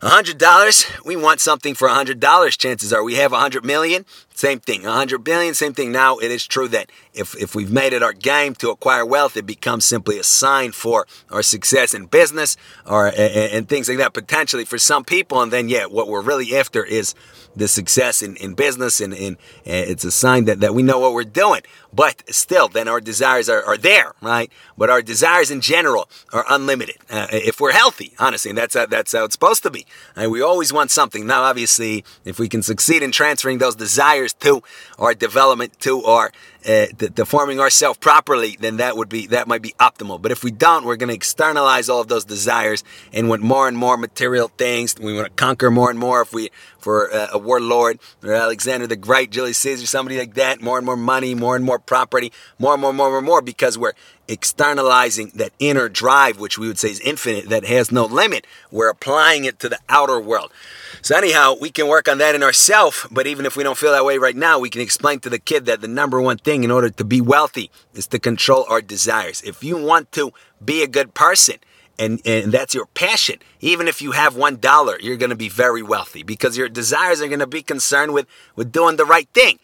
$100, 0.00 1.04
we 1.04 1.16
want 1.16 1.40
something 1.40 1.74
for 1.74 1.88
$100. 1.88 2.58
Chances 2.58 2.92
are 2.92 3.02
we 3.02 3.14
have 3.14 3.32
100 3.32 3.64
million, 3.64 4.04
same 4.34 4.58
thing. 4.58 4.82
100 4.82 5.18
billion, 5.22 5.54
same 5.54 5.74
thing. 5.74 5.92
Now, 5.92 6.18
it 6.18 6.30
is 6.30 6.44
true 6.44 6.66
that 6.68 6.90
if, 7.14 7.36
if 7.40 7.54
we've 7.54 7.70
made 7.70 7.92
it 7.92 8.02
our 8.02 8.12
game 8.12 8.56
to 8.56 8.70
acquire 8.70 9.06
wealth, 9.06 9.36
it 9.36 9.46
becomes 9.46 9.84
simply 9.84 10.18
a 10.18 10.24
sign 10.24 10.72
for 10.72 11.06
our 11.30 11.42
success 11.42 11.94
in 11.94 12.06
business 12.06 12.56
or 12.84 13.06
and, 13.06 13.18
and 13.18 13.68
things 13.68 13.88
like 13.88 13.98
that, 13.98 14.12
potentially 14.12 14.64
for 14.64 14.76
some 14.76 15.04
people. 15.04 15.40
And 15.40 15.52
then, 15.52 15.68
yeah, 15.68 15.86
what 15.86 16.08
we're 16.08 16.20
really 16.20 16.56
after 16.56 16.84
is 16.84 17.14
the 17.56 17.68
success 17.68 18.22
in, 18.22 18.36
in 18.36 18.54
business 18.54 19.00
and, 19.00 19.14
and, 19.14 19.36
it's 19.64 20.04
a 20.04 20.10
sign 20.10 20.44
that, 20.46 20.60
that 20.60 20.74
we 20.74 20.82
know 20.82 20.98
what 20.98 21.12
we're 21.12 21.24
doing. 21.24 21.62
But 21.92 22.22
still, 22.34 22.68
then 22.68 22.88
our 22.88 23.00
desires 23.00 23.48
are, 23.48 23.62
are 23.64 23.76
there, 23.76 24.14
right? 24.20 24.50
But 24.76 24.90
our 24.90 25.00
desires 25.00 25.50
in 25.50 25.60
general 25.60 26.08
are 26.32 26.44
unlimited. 26.50 26.96
Uh, 27.08 27.28
if 27.30 27.60
we're 27.60 27.72
healthy, 27.72 28.14
honestly, 28.18 28.50
and 28.50 28.58
that's 28.58 28.74
how, 28.74 28.86
that's 28.86 29.12
how 29.12 29.24
it's 29.24 29.34
supposed 29.34 29.62
to 29.62 29.70
be. 29.70 29.86
And 30.16 30.30
we 30.32 30.42
always 30.42 30.72
want 30.72 30.90
something. 30.90 31.26
Now, 31.26 31.42
obviously, 31.42 32.04
if 32.24 32.38
we 32.38 32.48
can 32.48 32.62
succeed 32.62 33.02
in 33.02 33.12
transferring 33.12 33.58
those 33.58 33.76
desires 33.76 34.23
to 34.32 34.62
our 34.98 35.14
development, 35.14 35.78
to 35.80 36.04
our 36.04 36.32
uh, 36.66 36.86
to, 36.96 37.26
forming 37.26 37.60
ourselves 37.60 37.98
properly, 37.98 38.56
then 38.58 38.78
that 38.78 38.96
would 38.96 39.08
be 39.08 39.26
that 39.26 39.46
might 39.46 39.60
be 39.60 39.74
optimal. 39.78 40.20
But 40.20 40.32
if 40.32 40.42
we 40.42 40.50
don't, 40.50 40.86
we're 40.86 40.96
going 40.96 41.10
to 41.10 41.14
externalize 41.14 41.88
all 41.88 42.00
of 42.00 42.08
those 42.08 42.24
desires 42.24 42.82
and 43.12 43.28
want 43.28 43.42
more 43.42 43.68
and 43.68 43.76
more 43.76 43.96
material 43.96 44.48
things. 44.48 44.98
We 44.98 45.14
want 45.14 45.26
to 45.26 45.32
conquer 45.32 45.70
more 45.70 45.90
and 45.90 45.98
more. 45.98 46.22
If 46.22 46.32
we 46.32 46.50
for 46.84 47.12
uh, 47.12 47.28
a 47.32 47.38
warlord 47.38 47.98
or 48.22 48.32
Alexander 48.34 48.86
the 48.86 48.94
Great, 48.94 49.30
Julius 49.30 49.56
Caesar, 49.58 49.86
somebody 49.86 50.18
like 50.18 50.34
that, 50.34 50.60
more 50.60 50.76
and 50.76 50.84
more 50.84 50.98
money, 50.98 51.34
more 51.34 51.56
and 51.56 51.64
more 51.64 51.78
property, 51.78 52.30
more 52.58 52.74
and 52.74 52.82
more, 52.82 52.92
more, 52.92 53.06
and 53.06 53.14
more, 53.14 53.22
more, 53.22 53.42
because 53.42 53.78
we're 53.78 53.94
externalizing 54.28 55.32
that 55.34 55.52
inner 55.58 55.88
drive, 55.88 56.38
which 56.38 56.58
we 56.58 56.66
would 56.66 56.78
say 56.78 56.90
is 56.90 57.00
infinite, 57.00 57.48
that 57.48 57.64
has 57.64 57.90
no 57.90 58.04
limit. 58.04 58.46
We're 58.70 58.90
applying 58.90 59.46
it 59.46 59.58
to 59.60 59.70
the 59.70 59.78
outer 59.88 60.20
world. 60.20 60.52
So 61.00 61.16
anyhow, 61.16 61.56
we 61.58 61.70
can 61.70 61.88
work 61.88 62.06
on 62.06 62.18
that 62.18 62.34
in 62.34 62.42
ourselves, 62.42 63.06
but 63.10 63.26
even 63.26 63.46
if 63.46 63.56
we 63.56 63.64
don't 63.64 63.78
feel 63.78 63.92
that 63.92 64.04
way 64.04 64.18
right 64.18 64.36
now, 64.36 64.58
we 64.58 64.68
can 64.68 64.82
explain 64.82 65.20
to 65.20 65.30
the 65.30 65.38
kid 65.38 65.64
that 65.64 65.80
the 65.80 65.88
number 65.88 66.20
one 66.20 66.36
thing 66.36 66.64
in 66.64 66.70
order 66.70 66.90
to 66.90 67.04
be 67.04 67.22
wealthy 67.22 67.70
is 67.94 68.06
to 68.08 68.18
control 68.18 68.66
our 68.68 68.82
desires. 68.82 69.40
If 69.42 69.64
you 69.64 69.82
want 69.82 70.12
to 70.12 70.32
be 70.62 70.82
a 70.82 70.86
good 70.86 71.14
person, 71.14 71.56
and, 71.98 72.20
and 72.24 72.52
that's 72.52 72.74
your 72.74 72.86
passion. 72.86 73.38
Even 73.60 73.88
if 73.88 74.02
you 74.02 74.12
have 74.12 74.36
one 74.36 74.56
dollar, 74.56 74.98
you're 75.00 75.16
going 75.16 75.30
to 75.30 75.36
be 75.36 75.48
very 75.48 75.82
wealthy 75.82 76.22
because 76.22 76.56
your 76.56 76.68
desires 76.68 77.20
are 77.20 77.28
going 77.28 77.40
to 77.40 77.46
be 77.46 77.62
concerned 77.62 78.12
with, 78.12 78.26
with 78.56 78.72
doing 78.72 78.96
the 78.96 79.04
right 79.04 79.28
thing. 79.32 79.58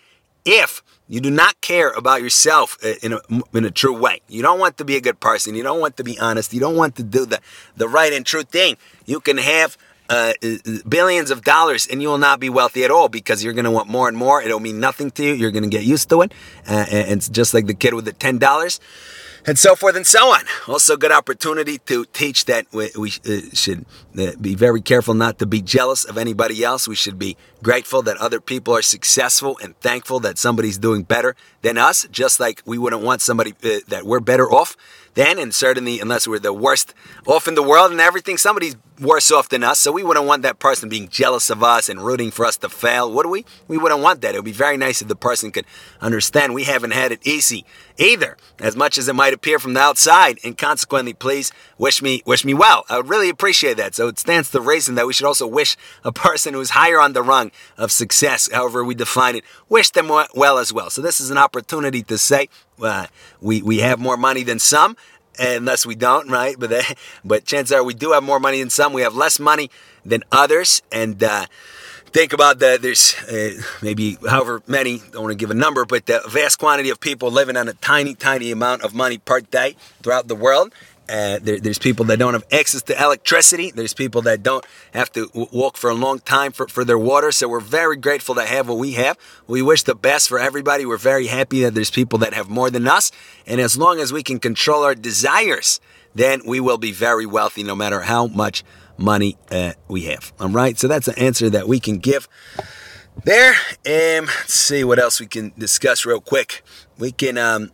If 0.45 0.83
you 1.11 1.21
do 1.21 1.31
not 1.31 1.61
care 1.61 1.91
about 1.91 2.23
yourself 2.23 2.79
uh, 2.85 2.93
in 3.03 3.15
a, 3.15 3.21
in 3.53 3.65
a 3.65 3.71
true 3.73 3.99
way. 3.99 4.21
You 4.29 4.43
don't 4.43 4.61
want 4.61 4.79
to 4.79 4.85
be 4.85 4.95
a 4.95 5.01
good 5.01 5.19
person. 5.19 5.57
You 5.57 5.65
don't 5.65 5.81
want 5.81 5.97
to 5.97 6.05
be 6.05 6.17
honest. 6.21 6.55
You 6.55 6.61
don't 6.61 6.77
want 6.77 6.95
to 6.97 7.03
do 7.03 7.27
the, 7.27 7.41
the 7.77 7.89
right 7.89 8.13
and 8.13 8.25
true 8.25 8.45
thing. 8.45 8.77
You 9.07 9.19
can 9.19 9.37
have 9.39 9.77
uh, 10.09 10.35
uh, 10.41 10.57
billions 10.89 11.33
of 11.33 11.43
dollars 11.43 11.89
and 11.89 12.01
you 12.01 12.09
will 12.09 12.19
not 12.19 12.39
be 12.39 12.49
wealthy 12.49 12.85
at 12.85 12.93
all 12.93 13.09
because 13.09 13.43
you're 13.43 13.53
going 13.55 13.65
to 13.65 13.73
want 13.73 13.89
more 13.89 14.07
and 14.07 14.17
more. 14.17 14.41
It'll 14.41 14.61
mean 14.61 14.79
nothing 14.79 15.11
to 15.13 15.25
you. 15.25 15.35
You're 15.35 15.51
going 15.51 15.65
to 15.65 15.69
get 15.69 15.83
used 15.83 16.09
to 16.11 16.23
it. 16.23 16.33
Uh, 16.69 16.87
and 16.91 17.19
it's 17.19 17.29
just 17.29 17.55
like 17.55 17.67
the 17.67 17.75
kid 17.75 17.93
with 17.95 18.05
the 18.05 18.13
$10 18.13 18.81
and 19.47 19.59
so 19.59 19.75
forth 19.75 19.97
and 19.97 20.07
so 20.07 20.29
on. 20.29 20.43
Also, 20.69 20.97
good 20.97 21.13
opportunity 21.13 21.79
to 21.79 22.05
teach 22.13 22.45
that 22.47 22.67
we, 22.73 22.91
we 22.99 23.13
uh, 23.27 23.41
should 23.53 23.85
uh, 24.19 24.33
be 24.41 24.55
very 24.55 24.81
careful 24.81 25.15
not 25.15 25.39
to 25.39 25.47
be 25.47 25.61
jealous 25.61 26.05
of 26.05 26.19
anybody 26.19 26.63
else. 26.65 26.87
We 26.87 26.95
should 26.95 27.19
be 27.19 27.37
grateful 27.63 28.03
that 28.03 28.17
other 28.19 28.41
people 28.41 28.75
are 28.75 28.83
successful 28.83 29.59
and 29.63 29.79
thankful 29.81 30.21
that 30.21 30.39
somebody's 30.39 30.79
doing 30.79 31.03
better 31.03 31.37
than 31.63 31.79
us, 31.79 32.07
just 32.11 32.41
like 32.41 32.63
we 32.65 32.79
wouldn't 32.79 33.03
want 33.03 33.23
somebody 33.23 33.53
uh, 33.65 33.81
that 33.89 34.05
we're 34.05 34.21
better 34.21 34.51
off 34.51 34.77
than, 35.15 35.39
and 35.39 35.55
certainly 35.55 36.01
unless 36.01 36.27
we're 36.27 36.39
the 36.39 36.53
worst 36.53 36.95
off 37.27 37.49
in 37.49 37.55
the 37.55 37.63
world 37.63 37.91
and 37.91 38.01
everything, 38.01 38.37
somebody's 38.37 38.77
worse 39.01 39.31
off 39.31 39.49
than 39.49 39.65
us. 39.65 39.81
So 39.81 39.93
we 39.93 40.03
wouldn't 40.03 40.27
want 40.27 40.43
that 40.43 40.59
person 40.59 40.89
being 40.89 41.09
jealous 41.09 41.51
of 41.51 41.63
us 41.63 41.89
and 41.89 42.05
rooting 42.05 42.31
for 42.31 42.45
us 42.45 42.57
to 42.59 42.69
fail, 42.69 43.11
would 43.13 43.27
we? 43.27 43.47
We 43.67 43.79
wouldn't 43.79 44.03
want 44.03 44.21
that. 44.21 44.35
It 44.35 44.39
would 44.39 44.45
be 44.45 44.53
very 44.53 44.77
nice 44.77 45.01
if 45.01 45.09
the 45.09 45.17
person 45.17 45.51
could 45.51 45.65
understand 46.01 46.55
we 46.55 46.65
haven't 46.65 46.93
had 46.93 47.11
it 47.11 47.27
easy 47.27 47.65
either, 47.99 48.37
as 48.59 48.77
much 48.77 48.99
as 48.99 49.09
it 49.09 49.15
might 49.15 49.33
appear 49.33 49.59
from 49.59 49.75
the 49.75 49.81
outside. 49.81 50.39
And 50.45 50.57
consequently, 50.57 51.15
please 51.15 51.51
wish 51.79 52.03
me 52.03 52.23
wish 52.27 52.45
me 52.45 52.55
well. 52.55 52.85
I 52.89 52.99
would 52.99 53.09
really 53.09 53.31
appreciate 53.31 53.77
that. 53.79 53.95
So 53.95 54.09
it 54.09 54.19
stands 54.19 54.51
to 54.51 54.61
reason 54.61 54.95
that 54.97 55.07
we 55.07 55.13
should 55.13 55.27
also 55.27 55.47
wish 55.47 55.77
a 56.05 56.13
person 56.13 56.55
who's 56.55 56.71
higher 56.71 57.01
on 57.01 57.15
the 57.15 57.23
rung 57.23 57.51
of 57.79 57.91
success, 57.91 58.51
however 58.53 58.85
we 58.85 58.95
define 58.95 59.37
it, 59.37 59.45
wish 59.69 59.91
them 59.91 60.09
well 60.09 60.59
as 60.59 60.73
well. 60.73 60.91
So 60.91 61.01
this 61.01 61.21
is 61.21 61.31
an 61.31 61.39
opportunity 61.39 62.03
to 62.03 62.19
say 62.19 62.49
uh, 62.83 63.07
we 63.41 63.63
we 63.63 63.79
have 63.79 63.99
more 63.99 64.17
money 64.17 64.43
than 64.43 64.59
some 64.59 64.97
unless 65.39 65.87
we 65.87 65.95
don't, 65.95 66.29
right? 66.31 66.57
But 66.59 66.71
they, 66.71 66.83
but 67.25 67.45
chances 67.45 67.73
are 67.73 67.83
we 67.83 67.95
do 67.95 68.13
have 68.13 68.23
more 68.23 68.41
money 68.41 68.61
than 68.61 68.71
some. 68.71 68.93
We 68.93 69.03
have 69.03 69.15
less 69.15 69.39
money 69.39 69.71
than 70.05 70.23
others, 70.33 70.83
and 70.93 71.23
uh, 71.23 71.47
think 72.13 72.33
about 72.33 72.59
that. 72.61 72.83
There's 72.83 73.15
uh, 73.29 73.61
maybe 73.83 74.19
however 74.29 74.63
many. 74.67 74.99
Don't 75.13 75.23
want 75.23 75.33
to 75.33 75.37
give 75.37 75.51
a 75.51 75.55
number, 75.55 75.85
but 75.85 76.07
the 76.07 76.23
vast 76.29 76.59
quantity 76.59 76.91
of 76.91 77.01
people 77.01 77.31
living 77.31 77.57
on 77.57 77.69
a 77.69 77.75
tiny, 77.75 78.15
tiny 78.15 78.51
amount 78.51 78.83
of 78.83 78.95
money 78.95 79.19
per 79.19 79.41
day 79.41 79.77
throughout 80.03 80.29
the 80.29 80.35
world, 80.35 80.73
uh, 81.11 81.39
there, 81.43 81.59
there's 81.59 81.79
people 81.79 82.05
that 82.07 82.19
don't 82.19 82.35
have 82.35 82.47
access 82.53 82.83
to 82.83 83.03
electricity. 83.03 83.71
There's 83.71 83.95
people 83.95 84.23
that 84.23 84.43
don't 84.43 84.65
have 84.95 85.11
to 85.13 85.27
w- 85.29 85.49
walk 85.53 85.77
for 85.77 85.91
a 85.91 85.95
long 85.95 86.21
time 86.21 86.53
for, 86.53 86.69
for 86.69 86.85
their 86.85 86.99
water. 86.99 87.33
So 87.33 87.49
we're 87.49 87.61
very 87.61 87.97
grateful 87.97 88.37
to 88.37 88.45
have 88.45 88.69
what 88.69 88.79
we 88.79 88.93
have. 88.93 89.19
We 89.47 89.61
wish 89.61 89.83
the 89.83 89.95
best 89.95 90.29
for 90.29 90.39
everybody. 90.39 90.87
We're 90.87 90.97
very 90.97 91.27
happy 91.27 91.63
that 91.63 91.75
there's 91.75 91.91
people 91.91 92.21
that 92.21 92.33
have 92.35 92.49
more 92.49 92.71
than 92.71 92.87
us. 92.87 93.11
And 93.47 93.61
as 93.61 93.77
long 93.77 93.99
as 93.99 94.13
we 94.13 94.23
can 94.23 94.39
control 94.39 94.85
our 94.85 94.95
desires, 94.95 95.81
then 96.15 96.43
we 96.47 96.61
will 96.61 96.79
be 96.79 96.93
very 96.93 97.27
wealthy 97.27 97.63
no 97.63 97.75
matter 97.75 98.03
how 98.03 98.29
much 98.29 98.63
money 98.97 99.37
uh, 99.51 99.73
we 99.89 100.03
have. 100.03 100.33
All 100.39 100.49
right. 100.49 100.79
So 100.79 100.87
that's 100.87 101.09
an 101.09 101.19
answer 101.19 101.51
that 101.51 101.67
we 101.67 101.81
can 101.81 101.99
give 101.99 102.29
there. 103.25 103.51
Um, 103.87 104.27
let's 104.27 104.55
see 104.55 104.85
what 104.85 104.99
else 104.99 105.21
we 105.21 105.27
can 105.27 105.53
discuss 105.59 106.05
real 106.05 106.21
quick. 106.21 106.63
We 106.99 107.13
can 107.13 107.37
um, 107.37 107.73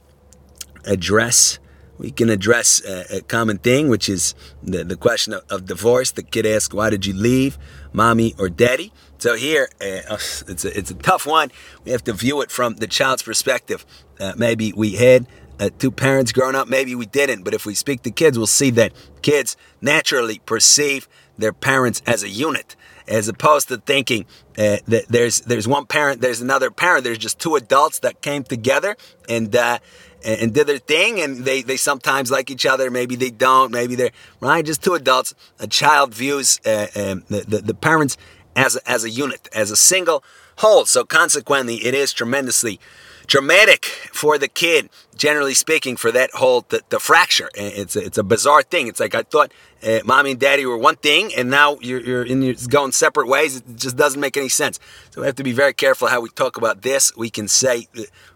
address 0.84 1.58
we 1.98 2.10
can 2.10 2.30
address 2.30 2.82
a, 2.84 3.16
a, 3.16 3.20
common 3.22 3.58
thing, 3.58 3.88
which 3.88 4.08
is 4.08 4.34
the, 4.62 4.84
the 4.84 4.96
question 4.96 5.32
of, 5.32 5.44
of, 5.50 5.66
divorce. 5.66 6.10
The 6.10 6.22
kid 6.22 6.46
asks, 6.46 6.74
Why 6.74 6.90
did 6.90 7.06
you 7.06 7.14
leave, 7.14 7.58
mommy 7.92 8.34
or 8.38 8.48
daddy? 8.48 8.92
So 9.18 9.34
here, 9.34 9.68
uh, 9.80 10.16
it's, 10.48 10.64
a, 10.64 10.78
it's 10.78 10.90
a 10.90 10.94
tough 10.94 11.26
one. 11.26 11.50
We 11.84 11.92
have 11.92 12.04
to 12.04 12.12
view 12.12 12.40
it 12.42 12.50
from 12.50 12.76
the 12.76 12.86
child's 12.86 13.22
perspective. 13.22 13.86
Uh, 14.20 14.34
maybe 14.36 14.72
we 14.74 14.92
had 14.92 15.26
uh, 15.58 15.70
two 15.78 15.90
parents 15.90 16.32
growing 16.32 16.54
up, 16.54 16.68
maybe 16.68 16.94
we 16.94 17.06
didn't. 17.06 17.42
But 17.42 17.54
if 17.54 17.64
we 17.64 17.74
speak 17.74 18.02
to 18.02 18.10
kids, 18.10 18.36
we'll 18.36 18.46
see 18.46 18.70
that 18.70 18.92
kids 19.22 19.56
naturally 19.80 20.40
perceive 20.40 21.08
their 21.38 21.52
parents 21.52 22.02
as 22.06 22.22
a 22.22 22.28
unit 22.28 22.76
as 23.08 23.28
opposed 23.28 23.68
to 23.68 23.76
thinking 23.78 24.26
uh, 24.58 24.78
that 24.86 25.06
there's 25.08 25.40
there's 25.42 25.68
one 25.68 25.86
parent, 25.86 26.20
there's 26.20 26.40
another 26.40 26.70
parent. 26.70 27.04
There's 27.04 27.18
just 27.18 27.38
two 27.38 27.56
adults 27.56 28.00
that 28.00 28.20
came 28.20 28.42
together 28.42 28.96
and 29.28 29.54
uh, 29.54 29.78
and, 30.24 30.54
did 30.54 30.66
their 30.66 30.78
thing, 30.78 31.20
and 31.20 31.44
they 31.44 31.62
they 31.62 31.76
sometimes 31.76 32.30
like 32.30 32.50
each 32.50 32.66
other. 32.66 32.90
Maybe 32.90 33.16
they 33.16 33.30
don't. 33.30 33.72
Maybe 33.72 33.94
they're 33.94 34.12
right. 34.40 34.64
Just 34.64 34.82
two 34.82 34.94
adults. 34.94 35.34
A 35.58 35.66
child 35.66 36.14
views 36.14 36.60
uh, 36.64 36.86
um, 36.96 37.24
the, 37.28 37.40
the, 37.46 37.58
the 37.58 37.74
parents 37.74 38.16
as 38.56 38.76
a, 38.76 38.90
as 38.90 39.04
a 39.04 39.10
unit, 39.10 39.48
as 39.52 39.70
a 39.70 39.76
single 39.76 40.24
whole. 40.56 40.86
So 40.86 41.04
consequently, 41.04 41.76
it 41.76 41.94
is 41.94 42.12
tremendously 42.12 42.80
dramatic 43.26 43.84
for 44.12 44.38
the 44.38 44.48
kid, 44.48 44.88
generally 45.16 45.54
speaking, 45.54 45.96
for 45.96 46.12
that 46.12 46.30
whole 46.32 46.64
the, 46.68 46.80
the 46.88 46.98
fracture. 46.98 47.50
It's 47.54 47.96
a, 47.96 48.04
it's 48.04 48.18
a 48.18 48.22
bizarre 48.22 48.62
thing. 48.62 48.86
It's 48.86 49.00
like 49.00 49.14
I 49.14 49.22
thought 49.22 49.52
uh, 49.86 50.00
mommy 50.04 50.32
and 50.32 50.40
daddy 50.40 50.64
were 50.64 50.78
one 50.78 50.96
thing, 50.96 51.32
and 51.36 51.50
now 51.50 51.76
you're, 51.80 52.00
you're 52.00 52.22
in 52.22 52.40
your, 52.42 52.54
going 52.68 52.92
separate 52.92 53.28
ways. 53.28 53.56
It 53.56 53.64
just 53.76 53.96
doesn't 53.96 54.20
make 54.20 54.36
any 54.36 54.48
sense. 54.48 54.80
So 55.10 55.20
we 55.20 55.26
have 55.26 55.36
to 55.36 55.44
be 55.44 55.52
very 55.52 55.74
careful 55.74 56.08
how 56.08 56.20
we 56.20 56.30
talk 56.30 56.56
about 56.56 56.82
this. 56.82 57.14
We 57.16 57.30
can 57.30 57.48
say 57.48 57.88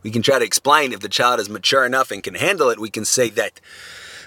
we 0.03 0.11
can 0.11 0.23
try 0.23 0.39
to 0.39 0.45
explain 0.45 0.93
if 0.93 1.01
the 1.01 1.09
child 1.09 1.41
is 1.41 1.49
mature 1.49 1.87
enough 1.87 2.11
and 2.11 2.23
can 2.23 2.35
handle 2.35 2.69
it. 2.69 2.79
We 2.79 2.91
can 2.91 3.05
say 3.05 3.31
that 3.31 3.61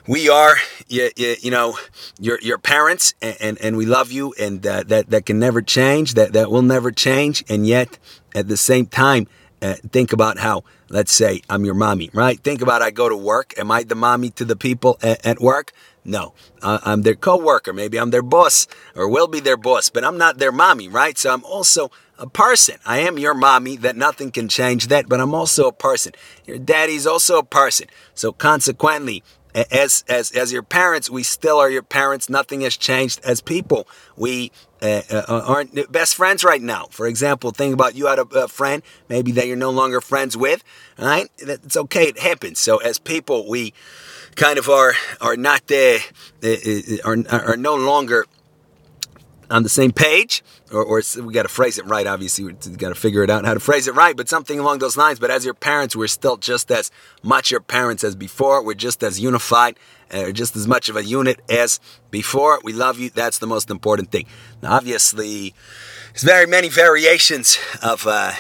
we 0.07 0.29
are, 0.29 0.55
you, 0.87 1.09
you, 1.15 1.35
you, 1.41 1.51
know, 1.51 1.77
your 2.19 2.39
your 2.41 2.57
parents, 2.57 3.13
and, 3.21 3.37
and, 3.39 3.61
and 3.61 3.77
we 3.77 3.85
love 3.85 4.11
you, 4.11 4.33
and 4.39 4.65
uh, 4.65 4.83
that 4.87 5.09
that 5.09 5.25
can 5.25 5.39
never 5.39 5.61
change. 5.61 6.13
That 6.15 6.33
that 6.33 6.51
will 6.51 6.61
never 6.61 6.91
change. 6.91 7.43
And 7.49 7.65
yet, 7.65 7.97
at 8.35 8.47
the 8.47 8.57
same 8.57 8.85
time, 8.85 9.27
uh, 9.61 9.75
think 9.91 10.11
about 10.11 10.39
how, 10.39 10.63
let's 10.89 11.13
say, 11.13 11.41
I'm 11.49 11.63
your 11.63 11.73
mommy, 11.73 12.09
right? 12.13 12.37
Think 12.39 12.61
about 12.61 12.81
I 12.81 12.91
go 12.91 13.07
to 13.07 13.15
work. 13.15 13.53
Am 13.57 13.71
I 13.71 13.83
the 13.83 13.95
mommy 13.95 14.29
to 14.31 14.45
the 14.45 14.57
people 14.57 14.99
at, 15.01 15.25
at 15.25 15.39
work? 15.39 15.71
No, 16.03 16.33
uh, 16.61 16.79
I'm 16.83 17.03
their 17.03 17.15
coworker. 17.15 17.71
Maybe 17.71 17.97
I'm 17.97 18.09
their 18.09 18.21
boss 18.21 18.67
or 18.93 19.07
will 19.07 19.27
be 19.27 19.39
their 19.39 19.55
boss, 19.55 19.87
but 19.87 20.03
I'm 20.03 20.17
not 20.17 20.37
their 20.37 20.51
mommy, 20.51 20.89
right? 20.89 21.17
So 21.17 21.31
I'm 21.31 21.45
also 21.45 21.91
a 22.19 22.27
person. 22.27 22.75
I 22.85 22.99
am 22.99 23.17
your 23.17 23.33
mommy, 23.33 23.77
that 23.77 23.95
nothing 23.95 24.31
can 24.31 24.49
change 24.49 24.87
that, 24.87 25.07
but 25.07 25.21
I'm 25.21 25.33
also 25.33 25.67
a 25.67 25.73
person. 25.73 26.11
Your 26.45 26.57
daddy's 26.57 27.07
also 27.07 27.39
a 27.39 27.43
person. 27.43 27.87
So 28.13 28.33
consequently, 28.33 29.23
as 29.53 30.03
as 30.07 30.31
as 30.31 30.51
your 30.51 30.63
parents, 30.63 31.09
we 31.09 31.23
still 31.23 31.57
are 31.59 31.69
your 31.69 31.83
parents. 31.83 32.29
Nothing 32.29 32.61
has 32.61 32.75
changed 32.75 33.21
as 33.23 33.41
people. 33.41 33.87
We 34.17 34.51
uh, 34.81 35.01
uh, 35.09 35.43
aren't 35.45 35.91
best 35.91 36.15
friends 36.15 36.43
right 36.43 36.61
now. 36.61 36.87
For 36.91 37.07
example, 37.07 37.51
think 37.51 37.73
about 37.73 37.95
you 37.95 38.07
had 38.07 38.19
a, 38.19 38.27
a, 38.35 38.47
friend 38.47 38.83
maybe 39.07 39.31
that 39.33 39.47
you're 39.47 39.55
no 39.55 39.69
longer 39.69 40.01
friends 40.01 40.35
with. 40.35 40.63
Right? 40.97 41.29
It's 41.37 41.77
okay. 41.77 42.03
It 42.03 42.19
happens. 42.19 42.59
So 42.59 42.77
as 42.77 42.99
people, 42.99 43.47
we 43.47 43.73
kind 44.35 44.57
of 44.57 44.69
are 44.69 44.93
are 45.21 45.37
not 45.37 45.67
there, 45.67 45.99
uh, 46.43 46.47
uh, 46.47 46.97
are 47.05 47.51
are 47.51 47.57
no 47.57 47.75
longer 47.75 48.25
on 49.53 49.61
the 49.61 49.69
same 49.69 49.91
page, 49.91 50.43
or, 50.71 50.83
or 50.83 51.01
we 51.21 51.31
got 51.31 51.43
to 51.43 51.47
phrase 51.47 51.77
it 51.77 51.85
right. 51.85 52.07
Obviously, 52.07 52.43
we 52.43 52.53
got 52.53 52.89
to 52.89 52.95
figure 52.95 53.23
it 53.23 53.29
out 53.29 53.45
how 53.45 53.53
to 53.53 53.59
phrase 53.59 53.87
it 53.87 53.93
right, 53.93 54.17
but 54.17 54.27
something 54.27 54.59
along 54.59 54.79
those 54.79 54.97
lines. 54.97 55.19
But 55.19 55.29
as 55.29 55.45
your 55.45 55.53
parents, 55.53 55.95
we're 55.95 56.07
still 56.07 56.37
just 56.37 56.71
as 56.71 56.89
much 57.21 57.51
your 57.51 57.59
parents 57.59 58.03
as 58.03 58.15
before. 58.15 58.63
We're 58.63 58.73
just 58.73 59.03
as 59.03 59.19
unified, 59.19 59.77
uh, 60.11 60.31
just 60.31 60.55
as 60.55 60.67
much 60.67 60.89
of 60.89 60.95
a 60.95 61.03
unit 61.03 61.39
as 61.51 61.79
before. 62.09 62.59
We 62.63 62.73
love 62.73 62.99
you. 62.99 63.11
That's 63.11 63.37
the 63.37 63.45
most 63.45 63.69
important 63.69 64.11
thing. 64.11 64.25
Now, 64.63 64.73
obviously, 64.73 65.53
there's 66.13 66.23
very 66.23 66.47
many 66.47 66.69
variations 66.69 67.59
of 67.83 68.07
uh, 68.07 68.31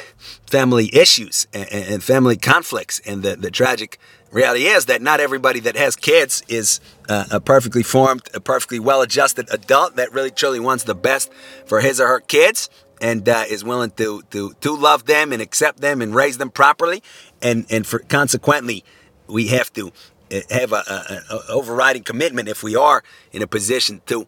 family 0.47 0.89
issues 0.93 1.45
and, 1.53 1.71
and, 1.71 2.03
family 2.03 2.37
conflicts, 2.37 2.99
and 3.05 3.21
the, 3.21 3.35
the 3.35 3.51
tragic 3.51 3.99
reality 4.33 4.65
is 4.65 4.87
that 4.87 5.01
not 5.01 5.19
everybody 5.19 5.59
that 5.61 5.75
has 5.75 5.95
kids 5.95 6.43
is 6.47 6.79
uh, 7.07 7.25
a 7.31 7.39
perfectly 7.39 7.83
formed, 7.83 8.27
a 8.33 8.39
perfectly 8.39 8.79
well-adjusted 8.79 9.47
adult 9.51 9.95
that 9.95 10.11
really 10.11 10.31
truly 10.31 10.59
wants 10.59 10.83
the 10.83 10.95
best 10.95 11.31
for 11.65 11.81
his 11.81 12.01
or 12.01 12.07
her 12.07 12.19
kids 12.19 12.69
and 12.99 13.27
uh, 13.27 13.43
is 13.49 13.63
willing 13.63 13.91
to, 13.91 14.21
to 14.31 14.53
to 14.61 14.75
love 14.75 15.05
them 15.05 15.33
and 15.33 15.41
accept 15.41 15.81
them 15.81 16.01
and 16.01 16.15
raise 16.15 16.37
them 16.37 16.49
properly, 16.49 17.03
and 17.41 17.65
and 17.69 17.85
for 17.85 17.99
consequently, 17.99 18.83
we 19.27 19.47
have 19.47 19.71
to 19.73 19.91
uh, 20.31 20.39
have 20.49 20.71
a, 20.71 20.83
a, 21.29 21.35
a 21.35 21.41
overriding 21.49 22.03
commitment 22.03 22.47
if 22.47 22.63
we 22.63 22.75
are 22.75 23.03
in 23.31 23.41
a 23.41 23.47
position 23.47 24.01
to 24.05 24.27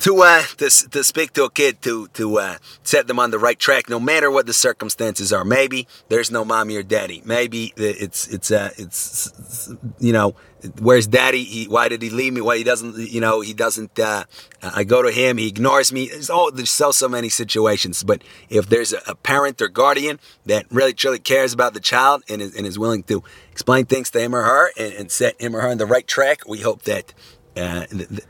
to 0.00 0.22
uh, 0.22 0.42
to, 0.58 0.68
to 0.68 1.04
speak 1.04 1.32
to 1.34 1.44
a 1.44 1.50
kid 1.50 1.82
to 1.82 2.08
to 2.08 2.38
uh, 2.38 2.56
set 2.82 3.06
them 3.06 3.18
on 3.18 3.30
the 3.30 3.38
right 3.38 3.58
track, 3.58 3.88
no 3.88 4.00
matter 4.00 4.30
what 4.30 4.46
the 4.46 4.54
circumstances 4.54 5.32
are. 5.32 5.44
Maybe 5.44 5.86
there's 6.08 6.30
no 6.30 6.44
mommy 6.44 6.76
or 6.76 6.82
daddy. 6.82 7.22
Maybe 7.24 7.72
it's 7.76 8.26
it's 8.28 8.50
uh, 8.50 8.70
it's 8.76 9.72
you 9.98 10.12
know 10.12 10.34
where's 10.80 11.06
daddy? 11.06 11.44
He, 11.44 11.64
why 11.66 11.88
did 11.88 12.02
he 12.02 12.10
leave 12.10 12.32
me? 12.32 12.40
Why 12.40 12.58
he 12.58 12.64
doesn't 12.64 12.96
you 12.96 13.20
know 13.20 13.40
he 13.40 13.52
doesn't? 13.52 13.98
Uh, 13.98 14.24
I 14.62 14.84
go 14.84 15.02
to 15.02 15.10
him, 15.10 15.38
he 15.38 15.48
ignores 15.48 15.92
me. 15.92 16.10
Oh 16.30 16.50
there's 16.50 16.70
so 16.70 16.92
so 16.92 17.08
many 17.08 17.28
situations. 17.28 18.02
But 18.02 18.22
if 18.48 18.68
there's 18.68 18.92
a, 18.92 19.00
a 19.06 19.14
parent 19.14 19.60
or 19.60 19.68
guardian 19.68 20.20
that 20.46 20.66
really 20.70 20.94
truly 20.94 21.18
cares 21.18 21.52
about 21.52 21.74
the 21.74 21.80
child 21.80 22.22
and 22.28 22.40
is, 22.42 22.54
and 22.54 22.66
is 22.66 22.78
willing 22.78 23.02
to 23.04 23.22
explain 23.50 23.86
things 23.86 24.10
to 24.10 24.20
him 24.20 24.34
or 24.34 24.42
her 24.42 24.70
and, 24.78 24.92
and 24.94 25.10
set 25.10 25.40
him 25.40 25.54
or 25.54 25.60
her 25.60 25.68
on 25.68 25.78
the 25.78 25.86
right 25.86 26.06
track, 26.06 26.46
we 26.46 26.60
hope 26.60 26.82
that. 26.82 27.12
Uh, 27.54 27.84
the, 27.90 28.22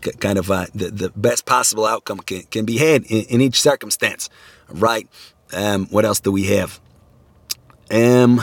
kind 0.00 0.38
of 0.38 0.50
uh, 0.50 0.66
the, 0.74 0.90
the 0.90 1.10
best 1.10 1.46
possible 1.46 1.86
outcome 1.86 2.18
can, 2.18 2.42
can 2.42 2.64
be 2.64 2.78
had 2.78 3.04
in, 3.04 3.24
in 3.24 3.40
each 3.40 3.60
circumstance. 3.60 4.28
Right? 4.68 5.08
Um, 5.52 5.86
what 5.86 6.04
else 6.04 6.20
do 6.20 6.30
we 6.32 6.44
have? 6.44 6.80
Um, 7.90 8.42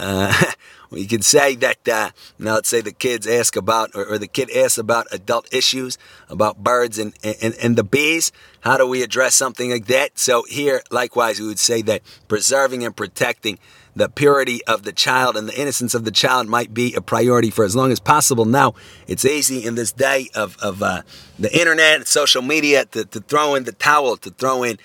uh, 0.00 0.32
We 0.92 1.06
could 1.06 1.24
say 1.24 1.54
that, 1.56 1.88
uh, 1.88 2.10
now 2.38 2.54
let's 2.54 2.68
say 2.68 2.82
the 2.82 2.92
kids 2.92 3.26
ask 3.26 3.56
about, 3.56 3.90
or, 3.94 4.04
or, 4.04 4.18
the 4.18 4.26
kid 4.26 4.50
asks 4.50 4.76
about 4.76 5.06
adult 5.10 5.52
issues, 5.52 5.96
about 6.28 6.62
birds 6.62 6.98
and, 6.98 7.14
and, 7.24 7.54
and 7.60 7.76
the 7.76 7.84
bees. 7.84 8.30
How 8.60 8.76
do 8.76 8.86
we 8.86 9.02
address 9.02 9.34
something 9.34 9.70
like 9.70 9.86
that? 9.86 10.18
So 10.18 10.44
here, 10.48 10.82
likewise, 10.90 11.40
we 11.40 11.46
would 11.46 11.58
say 11.58 11.80
that 11.82 12.02
preserving 12.28 12.84
and 12.84 12.94
protecting 12.94 13.58
the 13.96 14.08
purity 14.08 14.64
of 14.66 14.82
the 14.84 14.92
child 14.92 15.36
and 15.36 15.48
the 15.48 15.58
innocence 15.58 15.94
of 15.94 16.04
the 16.04 16.10
child 16.10 16.46
might 16.46 16.72
be 16.72 16.94
a 16.94 17.00
priority 17.00 17.50
for 17.50 17.64
as 17.64 17.74
long 17.74 17.90
as 17.90 18.00
possible. 18.00 18.44
Now, 18.44 18.74
it's 19.06 19.24
easy 19.24 19.64
in 19.64 19.74
this 19.74 19.92
day 19.92 20.28
of, 20.34 20.56
of 20.58 20.82
uh, 20.82 21.02
the 21.38 21.54
internet 21.58 21.96
and 21.96 22.06
social 22.06 22.42
media 22.42 22.84
to, 22.86 23.04
to 23.04 23.20
throw 23.20 23.54
in 23.54 23.64
the 23.64 23.72
towel, 23.72 24.16
to 24.18 24.30
throw 24.30 24.62
in 24.62 24.78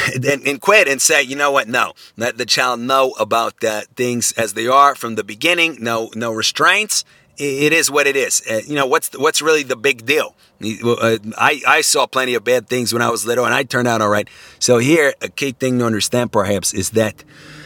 and, 0.14 0.46
and, 0.46 0.60
quit 0.60 0.88
and 0.88 1.00
say, 1.00 1.22
you 1.22 1.36
know 1.36 1.50
what? 1.50 1.68
No, 1.68 1.92
let 2.16 2.38
the 2.38 2.46
child 2.46 2.80
know 2.80 3.12
about 3.18 3.62
uh, 3.64 3.82
things 3.96 4.32
as 4.32 4.54
they 4.54 4.66
are 4.66 4.94
from 4.94 5.14
the 5.14 5.24
beginning. 5.24 5.78
No, 5.80 6.10
no 6.14 6.32
restraints. 6.32 7.04
It 7.38 7.72
is 7.72 7.90
what 7.90 8.06
it 8.06 8.14
is. 8.14 8.42
Uh, 8.48 8.60
you 8.66 8.74
know 8.74 8.86
what's 8.86 9.16
what's 9.18 9.40
really 9.40 9.62
the 9.62 9.74
big 9.74 10.04
deal? 10.04 10.36
Uh, 10.62 11.16
I 11.38 11.62
I 11.66 11.80
saw 11.80 12.06
plenty 12.06 12.34
of 12.34 12.44
bad 12.44 12.68
things 12.68 12.92
when 12.92 13.00
I 13.00 13.08
was 13.10 13.24
little, 13.24 13.46
and 13.46 13.54
I 13.54 13.62
turned 13.62 13.88
out 13.88 14.02
all 14.02 14.10
right. 14.10 14.28
So 14.58 14.78
here, 14.78 15.14
a 15.22 15.28
key 15.28 15.52
thing 15.52 15.78
to 15.78 15.86
understand, 15.86 16.30
perhaps, 16.30 16.74
is 16.74 16.90
that 16.90 17.24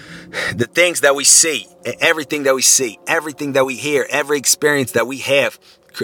the 0.55 0.67
things 0.67 1.01
that 1.01 1.17
we 1.17 1.25
see, 1.25 1.67
everything 2.01 2.45
that 2.45 2.55
we 2.55 2.63
see, 2.63 2.99
everything 3.09 3.53
that 3.55 3.67
we 3.67 3.75
hear, 3.75 4.07
every 4.09 4.39
experience 4.39 4.93
that 4.93 5.07
we 5.09 5.19
have 5.19 5.59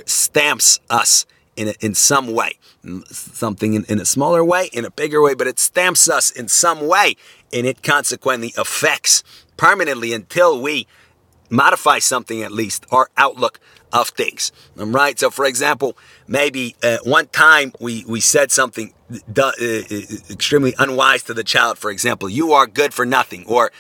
stamps 0.07 0.81
us 0.91 1.25
in, 1.57 1.69
a, 1.69 1.75
in 1.81 1.95
some 1.95 2.33
way. 2.33 2.59
Something 3.07 3.75
in, 3.75 3.85
in 3.89 4.01
a 4.01 4.05
smaller 4.05 4.45
way, 4.45 4.71
in 4.73 4.85
a 4.85 4.91
bigger 4.91 5.23
way, 5.23 5.35
but 5.35 5.47
it 5.47 5.59
stamps 5.59 6.09
us 6.09 6.31
in 6.31 6.49
some 6.49 6.87
way 6.87 7.17
and 7.53 7.67
it 7.67 7.83
consequently 7.83 8.53
affects 8.57 9.23
permanently 9.57 10.13
until 10.13 10.61
we 10.61 10.87
modify 11.51 11.99
something 11.99 12.43
at 12.43 12.51
least 12.51 12.87
our 12.91 13.11
outlook 13.17 13.61
of 13.93 14.09
things. 14.09 14.53
Right? 14.75 15.19
So, 15.19 15.31
for 15.31 15.45
example, 15.45 15.97
maybe 16.27 16.75
uh, 16.83 16.99
one 17.05 17.27
time 17.27 17.73
we, 17.79 18.05
we 18.09 18.21
said 18.21 18.51
something 18.51 18.95
uh, 19.11 19.43
uh, 19.43 19.53
extremely 20.31 20.75
unwise 20.79 21.23
to 21.25 21.35
the 21.35 21.45
child. 21.45 21.79
For 21.79 21.91
example, 21.91 22.31
you 22.31 22.53
are 22.53 22.67
good 22.67 22.95
for 22.95 23.05
nothing, 23.05 23.45
or 23.47 23.71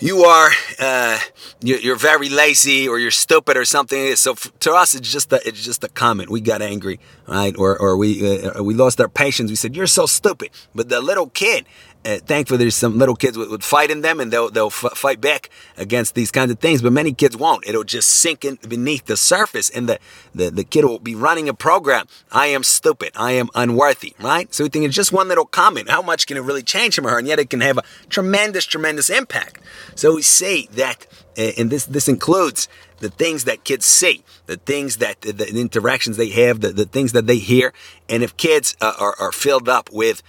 you 0.00 0.24
are 0.24 0.50
uh, 0.78 1.18
you're 1.60 1.96
very 1.96 2.28
lazy 2.28 2.88
or 2.88 2.98
you're 2.98 3.10
stupid 3.10 3.56
or 3.56 3.64
something. 3.64 4.14
So 4.16 4.34
to 4.34 4.72
us, 4.72 4.94
it's 4.94 5.10
just 5.10 5.32
a, 5.32 5.46
it's 5.46 5.64
just 5.64 5.84
a 5.84 5.88
comment. 5.88 6.30
We 6.30 6.40
got 6.40 6.62
angry, 6.62 7.00
right? 7.26 7.54
Or 7.58 7.78
or 7.78 7.96
we 7.96 8.38
uh, 8.38 8.62
we 8.62 8.74
lost 8.74 9.00
our 9.00 9.08
patience. 9.08 9.50
We 9.50 9.56
said 9.56 9.74
you're 9.76 9.86
so 9.86 10.06
stupid. 10.06 10.50
But 10.74 10.88
the 10.88 11.00
little 11.00 11.28
kid 11.28 11.66
uh, 12.06 12.18
thankfully 12.18 12.58
there's 12.58 12.76
some 12.76 12.98
little 12.98 13.16
kids 13.16 13.36
with, 13.36 13.50
with 13.50 13.62
fight 13.62 13.90
in 13.90 14.00
them 14.00 14.20
and 14.20 14.32
they'll, 14.32 14.50
they'll 14.50 14.66
f- 14.66 14.92
fight 14.94 15.20
back 15.20 15.50
against 15.76 16.14
these 16.14 16.30
kinds 16.30 16.50
of 16.50 16.58
things 16.58 16.82
but 16.82 16.92
many 16.92 17.12
kids 17.12 17.36
won't. 17.36 17.66
It'll 17.66 17.84
just 17.84 18.08
sink 18.08 18.44
in 18.44 18.58
beneath 18.68 19.06
the 19.06 19.16
surface 19.16 19.68
and 19.68 19.88
the, 19.88 19.98
the, 20.34 20.50
the 20.50 20.64
kid 20.64 20.84
will 20.84 20.98
be 20.98 21.14
running 21.14 21.48
a 21.48 21.54
program. 21.54 22.06
I 22.30 22.46
am 22.46 22.62
stupid. 22.62 23.10
I 23.16 23.32
am 23.32 23.48
unworthy 23.54 24.14
right? 24.20 24.52
So 24.54 24.64
we 24.64 24.70
think 24.70 24.84
it's 24.84 24.94
just 24.94 25.12
one 25.12 25.28
little 25.28 25.44
comment. 25.44 25.90
How 25.90 26.02
much 26.02 26.26
can 26.26 26.36
it 26.36 26.40
really 26.40 26.62
change 26.62 26.98
him 26.98 27.06
or 27.06 27.10
her? 27.10 27.18
And 27.18 27.26
yet 27.26 27.38
it 27.38 27.50
can 27.50 27.60
have 27.60 27.78
a 27.78 27.82
tremendous 28.08 28.64
tremendous 28.64 29.10
impact. 29.10 29.60
So 29.94 30.14
we 30.14 30.22
see 30.22 30.68
that 30.72 31.06
uh, 31.38 31.52
and 31.58 31.70
this 31.70 31.86
this 31.86 32.08
includes 32.08 32.68
the 32.98 33.10
things 33.10 33.44
that 33.44 33.64
kids 33.64 33.84
see, 33.84 34.24
the 34.46 34.56
things 34.56 34.96
that 34.98 35.20
the, 35.20 35.32
the 35.32 35.60
interactions 35.60 36.16
they 36.16 36.30
have, 36.30 36.60
the, 36.60 36.72
the 36.72 36.86
things 36.86 37.12
that 37.12 37.26
they 37.26 37.36
hear, 37.36 37.74
and 38.08 38.22
if 38.22 38.36
kids 38.36 38.74
uh, 38.80 38.94
are, 38.98 39.14
are 39.18 39.32
filled 39.32 39.68
up 39.68 39.90
with 39.92 40.22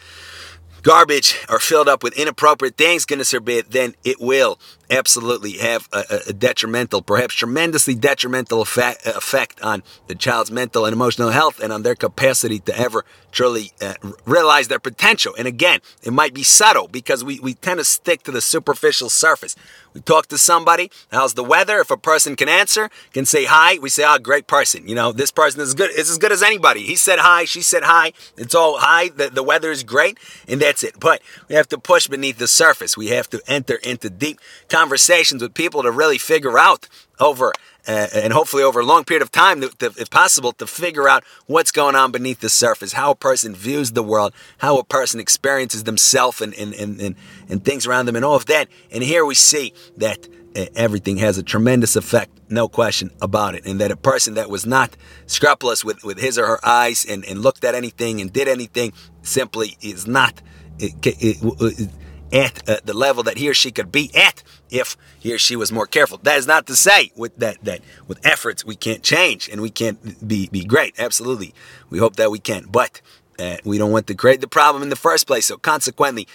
garbage 0.87 1.35
are 1.49 1.59
filled 1.59 1.89
up 1.89 2.01
with 2.01 2.17
inappropriate 2.17 2.77
things, 2.77 3.03
goodness 3.03 3.31
forbid, 3.31 3.71
then 3.71 3.93
it 4.05 4.21
will 4.21 4.57
absolutely 4.89 5.53
have 5.53 5.87
a, 5.91 6.21
a 6.27 6.33
detrimental, 6.33 7.01
perhaps 7.01 7.35
tremendously 7.35 7.95
detrimental 7.95 8.61
effect, 8.61 9.05
effect, 9.05 9.61
on 9.61 9.83
the 10.07 10.15
child's 10.15 10.51
mental 10.51 10.85
and 10.85 10.93
emotional 10.93 11.29
health 11.29 11.59
and 11.59 11.73
on 11.73 11.83
their 11.83 11.95
capacity 11.95 12.59
to 12.59 12.77
ever 12.77 13.05
truly 13.31 13.71
uh, 13.81 13.93
realize 14.25 14.67
their 14.67 14.79
potential. 14.79 15.35
And 15.37 15.47
again, 15.47 15.79
it 16.03 16.11
might 16.11 16.33
be 16.33 16.43
subtle 16.43 16.87
because 16.87 17.23
we, 17.23 17.39
we 17.39 17.53
tend 17.53 17.79
to 17.79 17.83
stick 17.83 18.23
to 18.23 18.31
the 18.31 18.41
superficial 18.41 19.09
surface. 19.09 19.55
We 19.93 20.01
talk 20.01 20.27
to 20.27 20.37
somebody, 20.37 20.91
how's 21.11 21.33
the 21.33 21.43
weather? 21.43 21.79
If 21.79 21.91
a 21.91 21.97
person 21.97 22.35
can 22.35 22.49
answer, 22.49 22.89
can 23.13 23.25
say 23.25 23.45
hi, 23.45 23.77
we 23.79 23.89
say, 23.89 24.03
oh, 24.07 24.17
great 24.19 24.47
person. 24.47 24.87
You 24.87 24.95
know, 24.95 25.11
this 25.11 25.31
person 25.31 25.61
is 25.61 25.73
good, 25.73 25.91
is 25.91 26.09
as 26.09 26.17
good 26.17 26.31
as 26.31 26.43
anybody. 26.43 26.83
He 26.83 26.95
said 26.95 27.19
hi, 27.19 27.45
she 27.45 27.61
said 27.61 27.83
hi. 27.83 28.13
It's 28.37 28.55
all 28.55 28.77
hi, 28.79 29.09
the, 29.09 29.29
the 29.29 29.43
weather 29.43 29.71
is 29.71 29.83
great, 29.83 30.17
and 30.47 30.61
that's 30.61 30.83
it. 30.83 30.99
But 30.99 31.21
we 31.49 31.55
have 31.55 31.67
to 31.69 31.77
push 31.77 32.07
beneath 32.07 32.37
the 32.37 32.47
surface. 32.47 32.95
We 32.95 33.07
have 33.07 33.29
to 33.31 33.41
enter 33.47 33.75
into 33.75 34.09
deep 34.09 34.39
conversations 34.77 35.41
with 35.41 35.53
people 35.53 35.81
to 35.81 35.91
really 35.91 36.19
figure 36.19 36.57
out 36.59 36.87
over 37.19 37.51
uh, 37.87 38.07
and 38.13 38.31
hopefully 38.33 38.63
over 38.63 38.81
a 38.81 38.85
long 38.85 39.03
period 39.05 39.23
of 39.23 39.31
time, 39.31 39.61
to, 39.61 39.69
to, 39.77 39.85
if 39.97 40.09
possible, 40.09 40.51
to 40.51 40.67
figure 40.67 41.07
out 41.07 41.23
what's 41.47 41.71
going 41.71 41.95
on 41.95 42.11
beneath 42.11 42.41
the 42.41 42.49
surface, 42.49 42.93
how 42.93 43.11
a 43.11 43.15
person 43.15 43.55
views 43.55 43.93
the 43.93 44.03
world, 44.03 44.33
how 44.57 44.77
a 44.77 44.83
person 44.83 45.19
experiences 45.19 45.85
themselves 45.85 46.41
and, 46.41 46.53
and, 46.55 46.73
and, 46.75 46.99
and, 46.99 47.15
and 47.49 47.63
things 47.63 47.87
around 47.87 48.05
them, 48.05 48.15
and 48.15 48.25
all 48.25 48.35
of 48.35 48.45
that. 48.47 48.67
And 48.91 49.01
here 49.01 49.25
we 49.25 49.35
see 49.35 49.73
that 49.95 50.27
uh, 50.55 50.65
everything 50.75 51.17
has 51.17 51.37
a 51.37 51.43
tremendous 51.43 51.95
effect, 51.95 52.31
no 52.49 52.67
question 52.67 53.09
about 53.21 53.55
it. 53.55 53.65
And 53.65 53.79
that 53.79 53.89
a 53.89 53.97
person 53.97 54.33
that 54.33 54.49
was 54.49 54.65
not 54.65 54.97
scrupulous 55.25 55.85
with, 55.85 56.03
with 56.03 56.19
his 56.19 56.37
or 56.37 56.45
her 56.45 56.59
eyes 56.63 57.05
and, 57.05 57.23
and 57.25 57.39
looked 57.39 57.63
at 57.63 57.73
anything 57.73 58.19
and 58.21 58.31
did 58.31 58.47
anything 58.49 58.91
simply 59.21 59.77
is 59.81 60.05
not. 60.05 60.41
It, 60.77 60.93
it, 61.03 61.37
it, 61.41 61.89
at 62.31 62.67
uh, 62.67 62.77
the 62.83 62.93
level 62.93 63.23
that 63.23 63.37
he 63.37 63.49
or 63.49 63.53
she 63.53 63.71
could 63.71 63.91
be 63.91 64.11
at 64.15 64.43
if 64.69 64.97
he 65.19 65.33
or 65.33 65.37
she 65.37 65.55
was 65.55 65.71
more 65.71 65.87
careful. 65.87 66.17
That 66.17 66.37
is 66.37 66.47
not 66.47 66.67
to 66.67 66.75
say 66.75 67.11
with 67.15 67.37
that 67.37 67.63
that 67.63 67.81
with 68.07 68.25
efforts 68.25 68.65
we 68.65 68.75
can't 68.75 69.03
change 69.03 69.49
and 69.49 69.61
we 69.61 69.69
can't 69.69 70.27
be 70.27 70.47
be 70.47 70.63
great. 70.63 70.95
Absolutely, 70.99 71.53
we 71.89 71.99
hope 71.99 72.15
that 72.17 72.31
we 72.31 72.39
can, 72.39 72.65
but 72.69 73.01
uh, 73.39 73.57
we 73.63 73.77
don't 73.77 73.91
want 73.91 74.07
to 74.07 74.15
create 74.15 74.41
the 74.41 74.47
problem 74.47 74.83
in 74.83 74.89
the 74.89 74.95
first 74.95 75.27
place. 75.27 75.45
So 75.45 75.57
consequently. 75.57 76.27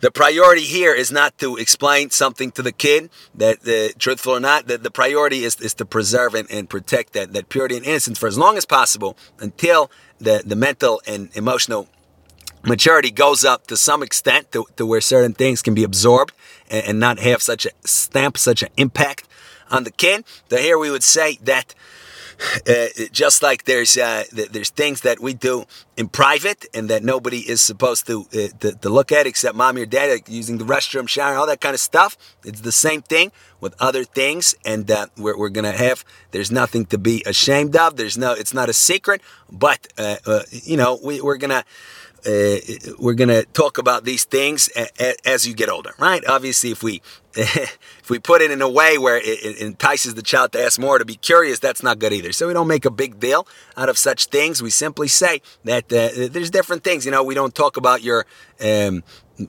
The 0.00 0.10
priority 0.10 0.62
here 0.62 0.92
is 0.92 1.12
not 1.12 1.38
to 1.38 1.56
explain 1.56 2.10
something 2.10 2.50
to 2.52 2.62
the 2.62 2.72
kid 2.72 3.08
that 3.36 3.58
uh, 3.64 3.96
truthful 4.00 4.32
or 4.32 4.40
not. 4.40 4.66
That 4.66 4.82
the 4.82 4.90
priority 4.90 5.44
is, 5.44 5.60
is 5.60 5.74
to 5.74 5.84
preserve 5.84 6.34
and, 6.34 6.50
and 6.50 6.68
protect 6.68 7.12
that, 7.12 7.32
that 7.34 7.48
purity 7.48 7.76
and 7.76 7.86
innocence 7.86 8.18
for 8.18 8.26
as 8.26 8.36
long 8.36 8.56
as 8.56 8.66
possible 8.66 9.16
until 9.38 9.92
the, 10.18 10.42
the 10.44 10.56
mental 10.56 11.00
and 11.06 11.30
emotional 11.36 11.86
maturity 12.62 13.10
goes 13.10 13.44
up 13.44 13.66
to 13.66 13.76
some 13.76 14.02
extent 14.02 14.52
to, 14.52 14.66
to 14.76 14.86
where 14.86 15.00
certain 15.00 15.34
things 15.34 15.62
can 15.62 15.74
be 15.74 15.84
absorbed 15.84 16.32
and, 16.70 16.86
and, 16.86 17.00
not 17.00 17.18
have 17.18 17.42
such 17.42 17.66
a 17.66 17.70
stamp, 17.84 18.38
such 18.38 18.62
an 18.62 18.68
impact 18.76 19.26
on 19.70 19.84
the 19.84 19.90
kid. 19.90 20.24
So 20.50 20.56
here 20.58 20.78
we 20.78 20.90
would 20.90 21.02
say 21.02 21.38
that 21.42 21.74
uh, 22.68 22.86
just 23.12 23.42
like 23.42 23.64
there's 23.64 23.96
uh, 23.96 24.24
there's 24.32 24.70
things 24.70 25.02
that 25.02 25.20
we 25.20 25.34
do 25.34 25.64
in 25.96 26.08
private 26.08 26.66
and 26.74 26.88
that 26.90 27.02
nobody 27.02 27.38
is 27.38 27.60
supposed 27.60 28.06
to, 28.06 28.26
uh, 28.34 28.48
to, 28.60 28.72
to 28.72 28.88
look 28.88 29.12
at 29.12 29.26
except 29.26 29.54
mom 29.54 29.76
or 29.76 29.86
dad, 29.86 30.22
using 30.28 30.58
the 30.58 30.64
restroom, 30.64 31.08
shower, 31.08 31.36
all 31.36 31.46
that 31.46 31.60
kind 31.60 31.74
of 31.74 31.80
stuff. 31.80 32.16
It's 32.44 32.62
the 32.62 32.72
same 32.72 33.02
thing 33.02 33.32
with 33.60 33.74
other 33.80 34.04
things, 34.04 34.54
and 34.64 34.90
uh, 34.90 35.06
we're, 35.16 35.36
we're 35.38 35.50
gonna 35.50 35.72
have. 35.72 36.04
There's 36.32 36.50
nothing 36.50 36.86
to 36.86 36.98
be 36.98 37.22
ashamed 37.26 37.76
of. 37.76 37.96
There's 37.96 38.18
no. 38.18 38.32
It's 38.32 38.54
not 38.54 38.68
a 38.68 38.72
secret, 38.72 39.20
but 39.50 39.86
uh, 39.98 40.16
uh, 40.26 40.42
you 40.50 40.76
know 40.76 40.98
we, 41.02 41.20
we're 41.20 41.36
gonna 41.36 41.64
uh, 42.24 42.56
we're 42.98 43.14
to 43.14 43.44
talk 43.52 43.78
about 43.78 44.04
these 44.04 44.24
things 44.24 44.68
a, 44.76 44.86
a, 45.00 45.14
as 45.28 45.46
you 45.46 45.54
get 45.54 45.68
older, 45.68 45.92
right? 45.98 46.24
Obviously, 46.28 46.70
if 46.70 46.82
we 46.82 47.02
if 47.34 48.10
we 48.10 48.18
put 48.18 48.42
it 48.42 48.50
in 48.50 48.60
a 48.60 48.68
way 48.68 48.98
where 48.98 49.16
it, 49.16 49.24
it, 49.24 49.58
entices 49.60 50.14
the 50.14 50.22
child 50.22 50.52
to 50.52 50.62
ask 50.62 50.78
more, 50.78 50.98
to 50.98 51.04
be 51.04 51.14
curious, 51.16 51.58
that's 51.58 51.82
not 51.82 51.98
good 51.98 52.12
either. 52.12 52.30
So 52.32 52.46
we 52.46 52.52
don't 52.52 52.68
make 52.68 52.84
a 52.84 52.90
big 52.90 53.18
deal 53.18 53.46
out 53.76 53.88
of 53.88 53.96
such 53.96 54.26
things. 54.26 54.62
We 54.62 54.70
simply 54.70 55.08
say 55.08 55.40
that 55.64 55.84
uh, 55.92 56.28
there's 56.30 56.50
different 56.50 56.84
things. 56.84 57.04
You 57.06 57.10
know, 57.10 57.24
we 57.24 57.34
don't 57.34 57.54
talk 57.54 57.76
about 57.76 58.02
your 58.02 58.26
um, 58.60 59.02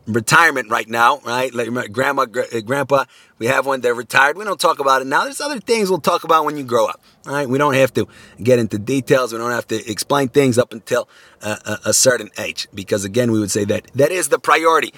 retirement 0.07 0.69
right 0.69 0.87
now, 0.87 1.19
right? 1.25 1.53
Like 1.53 1.91
grandma, 1.91 2.23
uh, 2.23 2.61
grandpa, 2.61 3.05
we 3.37 3.47
have 3.47 3.65
one. 3.65 3.81
They're 3.81 3.93
retired. 3.93 4.37
We 4.37 4.45
don't 4.45 4.59
talk 4.59 4.79
about 4.79 5.01
it 5.01 5.05
now. 5.05 5.23
There's 5.23 5.41
other 5.41 5.59
things 5.59 5.89
we'll 5.89 5.99
talk 5.99 6.23
about 6.23 6.45
when 6.45 6.57
you 6.57 6.63
grow 6.63 6.87
up, 6.87 7.01
right? 7.25 7.47
We 7.47 7.57
don't 7.57 7.73
have 7.73 7.93
to 7.93 8.07
get 8.41 8.59
into 8.59 8.77
details. 8.77 9.33
We 9.33 9.39
don't 9.39 9.51
have 9.51 9.67
to 9.67 9.91
explain 9.91 10.29
things 10.29 10.57
up 10.57 10.73
until 10.73 11.07
uh, 11.41 11.77
a, 11.85 11.93
certain 11.93 12.29
age, 12.37 12.67
because 12.73 13.05
again, 13.05 13.31
we 13.31 13.39
would 13.39 13.51
say 13.51 13.65
that 13.65 13.87
that 13.95 14.11
is 14.11 14.29
the 14.29 14.39
priority. 14.39 14.93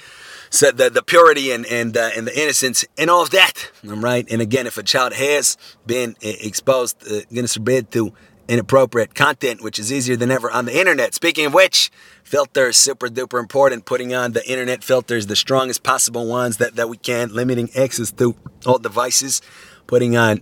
So 0.49 0.71
the, 0.71 0.89
the 0.89 1.03
purity 1.03 1.51
and 1.51 1.65
and 1.65 1.97
uh, 1.97 2.11
and 2.15 2.27
the 2.27 2.39
innocence 2.39 2.85
and 2.97 3.09
all 3.09 3.23
of 3.23 3.31
that, 3.31 3.71
right? 3.83 4.25
And 4.29 4.41
again, 4.41 4.67
if 4.67 4.77
a 4.77 4.83
child 4.83 5.13
has 5.13 5.57
been 5.85 6.11
uh, 6.23 6.29
exposed, 6.41 7.01
uh, 7.03 7.21
goodness 7.29 7.55
forbid, 7.55 7.91
to 7.91 8.13
inappropriate 8.47 9.15
content, 9.15 9.63
which 9.63 9.79
is 9.79 9.91
easier 9.91 10.15
than 10.15 10.31
ever 10.31 10.51
on 10.51 10.65
the 10.65 10.77
internet. 10.77 11.13
Speaking 11.13 11.45
of 11.45 11.53
which, 11.53 11.91
filters 12.23 12.77
super 12.77 13.07
duper 13.07 13.39
important. 13.39 13.85
Putting 13.85 14.13
on 14.13 14.33
the 14.33 14.47
internet 14.49 14.83
filters, 14.83 15.27
the 15.27 15.35
strongest 15.35 15.83
possible 15.83 16.27
ones 16.27 16.57
that, 16.57 16.75
that 16.75 16.89
we 16.89 16.97
can, 16.97 17.33
limiting 17.33 17.69
access 17.75 18.11
to 18.13 18.35
all 18.65 18.79
devices, 18.79 19.41
putting 19.87 20.15
on 20.17 20.41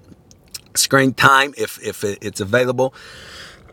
screen 0.76 1.14
time 1.14 1.54
if, 1.58 1.82
if 1.84 2.04
it's 2.04 2.42
available 2.42 2.94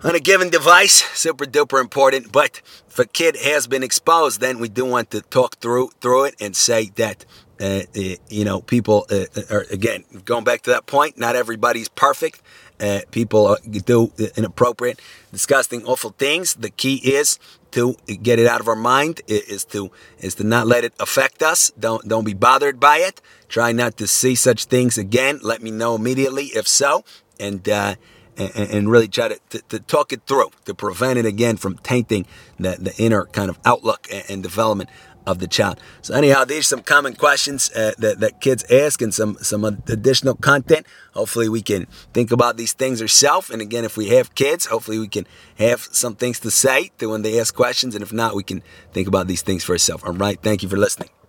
on 0.02 0.14
a 0.14 0.20
given 0.20 0.50
device, 0.50 1.02
super 1.18 1.44
duper 1.44 1.80
important. 1.80 2.32
But 2.32 2.62
if 2.88 2.98
a 2.98 3.06
kid 3.06 3.36
has 3.36 3.66
been 3.66 3.82
exposed, 3.82 4.40
then 4.40 4.58
we 4.58 4.68
do 4.68 4.84
want 4.84 5.10
to 5.10 5.20
talk 5.22 5.56
through 5.56 5.90
through 6.00 6.24
it 6.24 6.34
and 6.40 6.56
say 6.56 6.90
that 6.96 7.24
uh, 7.60 7.82
uh, 7.94 8.00
you 8.28 8.44
know, 8.44 8.62
people 8.62 9.06
uh, 9.10 9.26
are 9.50 9.66
again 9.70 10.04
going 10.24 10.44
back 10.44 10.62
to 10.62 10.70
that 10.70 10.86
point. 10.86 11.18
Not 11.18 11.36
everybody's 11.36 11.88
perfect. 11.88 12.40
Uh, 12.80 13.00
people 13.10 13.56
do 13.84 14.10
inappropriate, 14.36 15.00
disgusting, 15.32 15.84
awful 15.84 16.14
things. 16.18 16.54
The 16.54 16.70
key 16.70 16.96
is 16.96 17.38
to 17.72 17.94
get 18.22 18.38
it 18.38 18.46
out 18.46 18.60
of 18.60 18.68
our 18.68 18.76
mind. 18.76 19.20
Is 19.26 19.64
to 19.66 19.90
is 20.18 20.34
to 20.36 20.44
not 20.44 20.66
let 20.66 20.84
it 20.84 20.94
affect 20.98 21.42
us. 21.42 21.70
Don't 21.78 22.08
don't 22.08 22.24
be 22.24 22.34
bothered 22.34 22.80
by 22.80 22.98
it. 22.98 23.20
Try 23.48 23.72
not 23.72 23.96
to 23.98 24.06
see 24.06 24.34
such 24.34 24.64
things 24.64 24.96
again. 24.96 25.40
Let 25.42 25.62
me 25.62 25.70
know 25.70 25.94
immediately 25.94 26.46
if 26.46 26.66
so, 26.66 27.04
and. 27.38 27.68
Uh, 27.68 27.94
and, 28.36 28.70
and, 28.70 28.90
really 28.90 29.08
try 29.08 29.28
to, 29.28 29.38
to, 29.50 29.60
to, 29.68 29.80
talk 29.80 30.14
it 30.14 30.22
through 30.26 30.50
to 30.64 30.72
prevent 30.72 31.18
it 31.18 31.26
again 31.26 31.58
from 31.58 31.76
tainting 31.78 32.24
the, 32.58 32.76
the 32.80 32.94
inner 32.96 33.26
kind 33.26 33.50
of 33.50 33.58
outlook 33.66 34.06
and, 34.10 34.24
and 34.30 34.42
development 34.42 34.88
of 35.30 35.38
the 35.38 35.48
child. 35.48 35.80
So 36.02 36.14
anyhow, 36.14 36.44
these 36.44 36.60
are 36.60 36.62
some 36.64 36.82
common 36.82 37.14
questions 37.14 37.70
uh, 37.74 37.92
that, 37.98 38.20
that 38.20 38.40
kids 38.40 38.64
ask 38.70 39.00
and 39.02 39.12
some, 39.12 39.36
some 39.40 39.64
additional 39.64 40.34
content. 40.34 40.86
Hopefully 41.14 41.48
we 41.48 41.62
can 41.62 41.86
think 42.12 42.30
about 42.30 42.56
these 42.56 42.72
things 42.72 43.00
ourselves. 43.00 43.50
And 43.50 43.62
again, 43.62 43.84
if 43.84 43.96
we 43.96 44.08
have 44.08 44.34
kids, 44.34 44.66
hopefully 44.66 44.98
we 44.98 45.08
can 45.08 45.26
have 45.58 45.80
some 45.92 46.16
things 46.16 46.40
to 46.40 46.50
say 46.50 46.90
to 46.98 47.06
when 47.06 47.22
they 47.22 47.38
ask 47.40 47.54
questions. 47.54 47.94
And 47.94 48.02
if 48.02 48.12
not, 48.12 48.34
we 48.34 48.42
can 48.42 48.62
think 48.92 49.08
about 49.08 49.26
these 49.26 49.42
things 49.42 49.64
for 49.64 49.72
ourselves. 49.72 50.04
All 50.04 50.12
right. 50.12 50.40
Thank 50.42 50.62
you 50.62 50.68
for 50.68 50.76
listening. 50.76 51.19